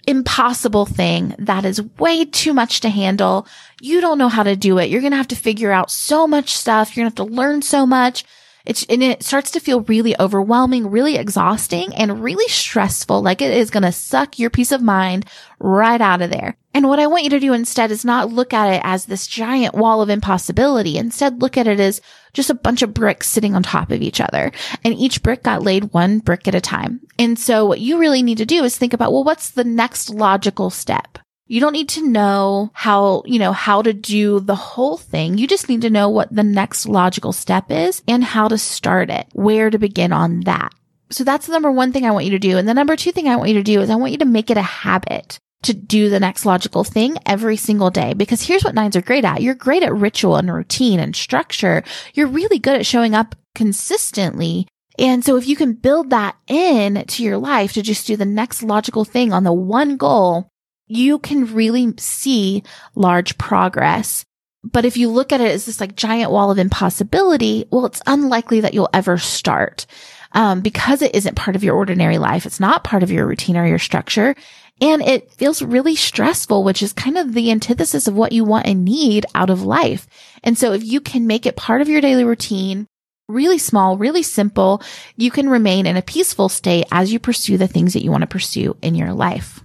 impossible 0.06 0.86
thing 0.86 1.34
that 1.38 1.64
is 1.64 1.82
way 1.98 2.24
too 2.24 2.52
much 2.52 2.80
to 2.80 2.90
handle. 2.90 3.46
You 3.80 4.00
don't 4.00 4.18
know 4.18 4.28
how 4.28 4.42
to 4.42 4.56
do 4.56 4.78
it. 4.78 4.90
You're 4.90 5.00
going 5.00 5.12
to 5.12 5.16
have 5.16 5.28
to 5.28 5.36
figure 5.36 5.72
out 5.72 5.90
so 5.90 6.26
much 6.26 6.56
stuff. 6.56 6.96
You're 6.96 7.04
going 7.04 7.12
to 7.12 7.22
have 7.22 7.28
to 7.28 7.34
learn 7.34 7.62
so 7.62 7.86
much. 7.86 8.24
It's, 8.64 8.84
and 8.88 9.02
it 9.02 9.22
starts 9.22 9.50
to 9.52 9.60
feel 9.60 9.82
really 9.82 10.18
overwhelming, 10.18 10.90
really 10.90 11.16
exhausting 11.16 11.94
and 11.94 12.22
really 12.22 12.48
stressful. 12.48 13.22
Like 13.22 13.42
it 13.42 13.52
is 13.52 13.70
going 13.70 13.82
to 13.82 13.92
suck 13.92 14.38
your 14.38 14.48
peace 14.48 14.72
of 14.72 14.80
mind 14.80 15.26
right 15.58 16.00
out 16.00 16.22
of 16.22 16.30
there. 16.30 16.56
And 16.72 16.88
what 16.88 16.98
I 16.98 17.06
want 17.06 17.24
you 17.24 17.30
to 17.30 17.40
do 17.40 17.52
instead 17.52 17.90
is 17.90 18.04
not 18.04 18.32
look 18.32 18.52
at 18.54 18.72
it 18.72 18.80
as 18.82 19.04
this 19.04 19.26
giant 19.26 19.74
wall 19.74 20.00
of 20.02 20.08
impossibility. 20.08 20.96
Instead, 20.96 21.40
look 21.40 21.56
at 21.56 21.68
it 21.68 21.78
as 21.78 22.00
just 22.32 22.50
a 22.50 22.54
bunch 22.54 22.82
of 22.82 22.94
bricks 22.94 23.28
sitting 23.28 23.54
on 23.54 23.62
top 23.62 23.92
of 23.92 24.02
each 24.02 24.20
other. 24.20 24.50
And 24.82 24.94
each 24.94 25.22
brick 25.22 25.42
got 25.42 25.62
laid 25.62 25.92
one 25.92 26.18
brick 26.18 26.48
at 26.48 26.54
a 26.54 26.60
time. 26.60 27.00
And 27.18 27.38
so 27.38 27.66
what 27.66 27.80
you 27.80 27.98
really 27.98 28.22
need 28.22 28.38
to 28.38 28.46
do 28.46 28.64
is 28.64 28.76
think 28.76 28.92
about, 28.92 29.12
well, 29.12 29.24
what's 29.24 29.50
the 29.50 29.64
next 29.64 30.10
logical 30.10 30.70
step? 30.70 31.18
You 31.46 31.60
don't 31.60 31.72
need 31.72 31.90
to 31.90 32.08
know 32.08 32.70
how, 32.72 33.22
you 33.26 33.38
know, 33.38 33.52
how 33.52 33.82
to 33.82 33.92
do 33.92 34.40
the 34.40 34.54
whole 34.54 34.96
thing. 34.96 35.36
You 35.36 35.46
just 35.46 35.68
need 35.68 35.82
to 35.82 35.90
know 35.90 36.08
what 36.08 36.34
the 36.34 36.42
next 36.42 36.88
logical 36.88 37.32
step 37.32 37.70
is 37.70 38.02
and 38.08 38.24
how 38.24 38.48
to 38.48 38.56
start 38.56 39.10
it, 39.10 39.26
where 39.32 39.68
to 39.68 39.78
begin 39.78 40.12
on 40.12 40.40
that. 40.40 40.72
So 41.10 41.22
that's 41.22 41.46
the 41.46 41.52
number 41.52 41.70
one 41.70 41.92
thing 41.92 42.06
I 42.06 42.12
want 42.12 42.24
you 42.24 42.30
to 42.30 42.38
do. 42.38 42.56
And 42.56 42.66
the 42.66 42.74
number 42.74 42.96
two 42.96 43.12
thing 43.12 43.28
I 43.28 43.36
want 43.36 43.50
you 43.50 43.56
to 43.56 43.62
do 43.62 43.80
is 43.80 43.90
I 43.90 43.96
want 43.96 44.12
you 44.12 44.18
to 44.18 44.24
make 44.24 44.50
it 44.50 44.56
a 44.56 44.62
habit 44.62 45.38
to 45.64 45.74
do 45.74 46.08
the 46.08 46.20
next 46.20 46.46
logical 46.46 46.82
thing 46.82 47.18
every 47.26 47.56
single 47.56 47.90
day. 47.90 48.14
Because 48.14 48.42
here's 48.42 48.64
what 48.64 48.74
nines 48.74 48.96
are 48.96 49.02
great 49.02 49.24
at. 49.24 49.42
You're 49.42 49.54
great 49.54 49.82
at 49.82 49.94
ritual 49.94 50.36
and 50.36 50.52
routine 50.52 50.98
and 50.98 51.14
structure. 51.14 51.84
You're 52.14 52.26
really 52.26 52.58
good 52.58 52.78
at 52.78 52.86
showing 52.86 53.14
up 53.14 53.34
consistently. 53.54 54.66
And 54.98 55.24
so 55.24 55.36
if 55.36 55.46
you 55.46 55.56
can 55.56 55.74
build 55.74 56.10
that 56.10 56.36
in 56.46 57.04
to 57.06 57.22
your 57.22 57.36
life 57.36 57.72
to 57.74 57.82
just 57.82 58.06
do 58.06 58.16
the 58.16 58.24
next 58.24 58.62
logical 58.62 59.04
thing 59.04 59.32
on 59.32 59.44
the 59.44 59.52
one 59.52 59.96
goal, 59.96 60.48
you 60.86 61.18
can 61.18 61.54
really 61.54 61.94
see 61.98 62.62
large 62.94 63.38
progress. 63.38 64.24
But 64.62 64.84
if 64.84 64.96
you 64.96 65.10
look 65.10 65.32
at 65.32 65.40
it 65.40 65.50
as 65.50 65.66
this 65.66 65.80
like 65.80 65.96
giant 65.96 66.30
wall 66.30 66.50
of 66.50 66.58
impossibility, 66.58 67.66
well, 67.70 67.86
it's 67.86 68.02
unlikely 68.06 68.60
that 68.60 68.74
you'll 68.74 68.88
ever 68.92 69.18
start. 69.18 69.86
Um, 70.32 70.62
because 70.62 71.00
it 71.00 71.14
isn't 71.14 71.36
part 71.36 71.54
of 71.54 71.62
your 71.62 71.76
ordinary 71.76 72.18
life. 72.18 72.44
It's 72.44 72.58
not 72.58 72.82
part 72.82 73.04
of 73.04 73.10
your 73.12 73.24
routine 73.24 73.56
or 73.56 73.66
your 73.66 73.78
structure. 73.78 74.34
And 74.80 75.00
it 75.00 75.30
feels 75.32 75.62
really 75.62 75.94
stressful, 75.94 76.64
which 76.64 76.82
is 76.82 76.92
kind 76.92 77.16
of 77.16 77.34
the 77.34 77.52
antithesis 77.52 78.08
of 78.08 78.16
what 78.16 78.32
you 78.32 78.44
want 78.44 78.66
and 78.66 78.84
need 78.84 79.26
out 79.34 79.50
of 79.50 79.62
life. 79.62 80.08
And 80.42 80.58
so 80.58 80.72
if 80.72 80.82
you 80.82 81.00
can 81.00 81.28
make 81.28 81.46
it 81.46 81.56
part 81.56 81.80
of 81.80 81.88
your 81.88 82.00
daily 82.00 82.24
routine, 82.24 82.88
really 83.28 83.58
small, 83.58 83.96
really 83.96 84.24
simple, 84.24 84.82
you 85.16 85.30
can 85.30 85.48
remain 85.48 85.86
in 85.86 85.96
a 85.96 86.02
peaceful 86.02 86.48
state 86.48 86.86
as 86.90 87.12
you 87.12 87.20
pursue 87.20 87.56
the 87.56 87.68
things 87.68 87.92
that 87.92 88.02
you 88.02 88.10
want 88.10 88.22
to 88.22 88.26
pursue 88.26 88.76
in 88.82 88.96
your 88.96 89.12
life. 89.12 89.63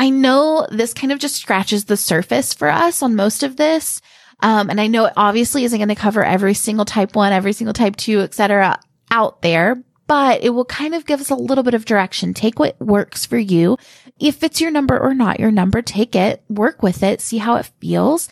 I 0.00 0.08
know 0.08 0.66
this 0.70 0.94
kind 0.94 1.12
of 1.12 1.18
just 1.18 1.36
scratches 1.36 1.84
the 1.84 1.96
surface 1.98 2.54
for 2.54 2.70
us 2.70 3.02
on 3.02 3.16
most 3.16 3.42
of 3.42 3.56
this. 3.56 4.00
Um, 4.40 4.70
and 4.70 4.80
I 4.80 4.86
know 4.86 5.04
it 5.04 5.12
obviously 5.14 5.64
isn't 5.64 5.78
going 5.78 5.90
to 5.90 5.94
cover 5.94 6.24
every 6.24 6.54
single 6.54 6.86
type 6.86 7.14
one, 7.14 7.34
every 7.34 7.52
single 7.52 7.74
type 7.74 7.96
two, 7.96 8.20
etc. 8.20 8.80
out 9.10 9.42
there, 9.42 9.84
but 10.06 10.42
it 10.42 10.50
will 10.54 10.64
kind 10.64 10.94
of 10.94 11.04
give 11.04 11.20
us 11.20 11.28
a 11.28 11.34
little 11.34 11.62
bit 11.62 11.74
of 11.74 11.84
direction. 11.84 12.32
Take 12.32 12.58
what 12.58 12.80
works 12.80 13.26
for 13.26 13.36
you. 13.36 13.76
If 14.18 14.42
it's 14.42 14.58
your 14.58 14.70
number 14.70 14.98
or 14.98 15.12
not 15.12 15.38
your 15.38 15.50
number, 15.50 15.82
take 15.82 16.16
it, 16.16 16.42
work 16.48 16.82
with 16.82 17.02
it, 17.02 17.20
see 17.20 17.36
how 17.36 17.56
it 17.56 17.70
feels. 17.78 18.30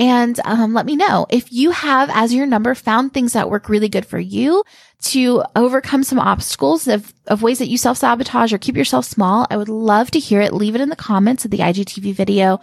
And 0.00 0.40
um, 0.46 0.72
let 0.72 0.86
me 0.86 0.96
know 0.96 1.26
if 1.28 1.52
you 1.52 1.72
have 1.72 2.08
as 2.12 2.32
your 2.32 2.46
number 2.46 2.74
found 2.74 3.12
things 3.12 3.34
that 3.34 3.50
work 3.50 3.68
really 3.68 3.90
good 3.90 4.06
for 4.06 4.18
you 4.18 4.64
to 5.02 5.44
overcome 5.54 6.04
some 6.04 6.18
obstacles 6.18 6.88
of, 6.88 7.12
of 7.26 7.42
ways 7.42 7.58
that 7.58 7.68
you 7.68 7.76
self 7.76 7.98
sabotage 7.98 8.50
or 8.50 8.58
keep 8.58 8.76
yourself 8.76 9.04
small. 9.04 9.46
I 9.50 9.58
would 9.58 9.68
love 9.68 10.10
to 10.12 10.18
hear 10.18 10.40
it. 10.40 10.54
Leave 10.54 10.74
it 10.74 10.80
in 10.80 10.88
the 10.88 10.96
comments 10.96 11.44
of 11.44 11.50
the 11.50 11.58
IGTV 11.58 12.14
video 12.14 12.60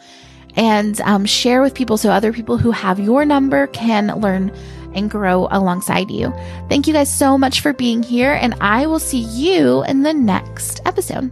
and 0.56 1.00
um, 1.02 1.26
share 1.28 1.62
with 1.62 1.76
people 1.76 1.98
so 1.98 2.10
other 2.10 2.34
people 2.34 2.58
who 2.58 2.72
have 2.72 3.00
your 3.00 3.24
number 3.24 3.68
can 3.68 4.20
learn 4.20 4.52
and 4.96 5.12
grow 5.12 5.48
alongside 5.52 6.10
you. 6.10 6.34
Thank 6.70 6.88
you 6.88 6.94
guys 6.94 7.14
so 7.14 7.38
much 7.38 7.62
for 7.62 7.72
being 7.72 8.02
here, 8.02 8.34
and 8.34 8.56
I 8.60 8.88
will 8.88 9.00
see 9.00 9.20
you 9.20 9.84
in 9.84 10.02
the 10.02 10.14
next 10.14 10.82
episode. 10.86 11.32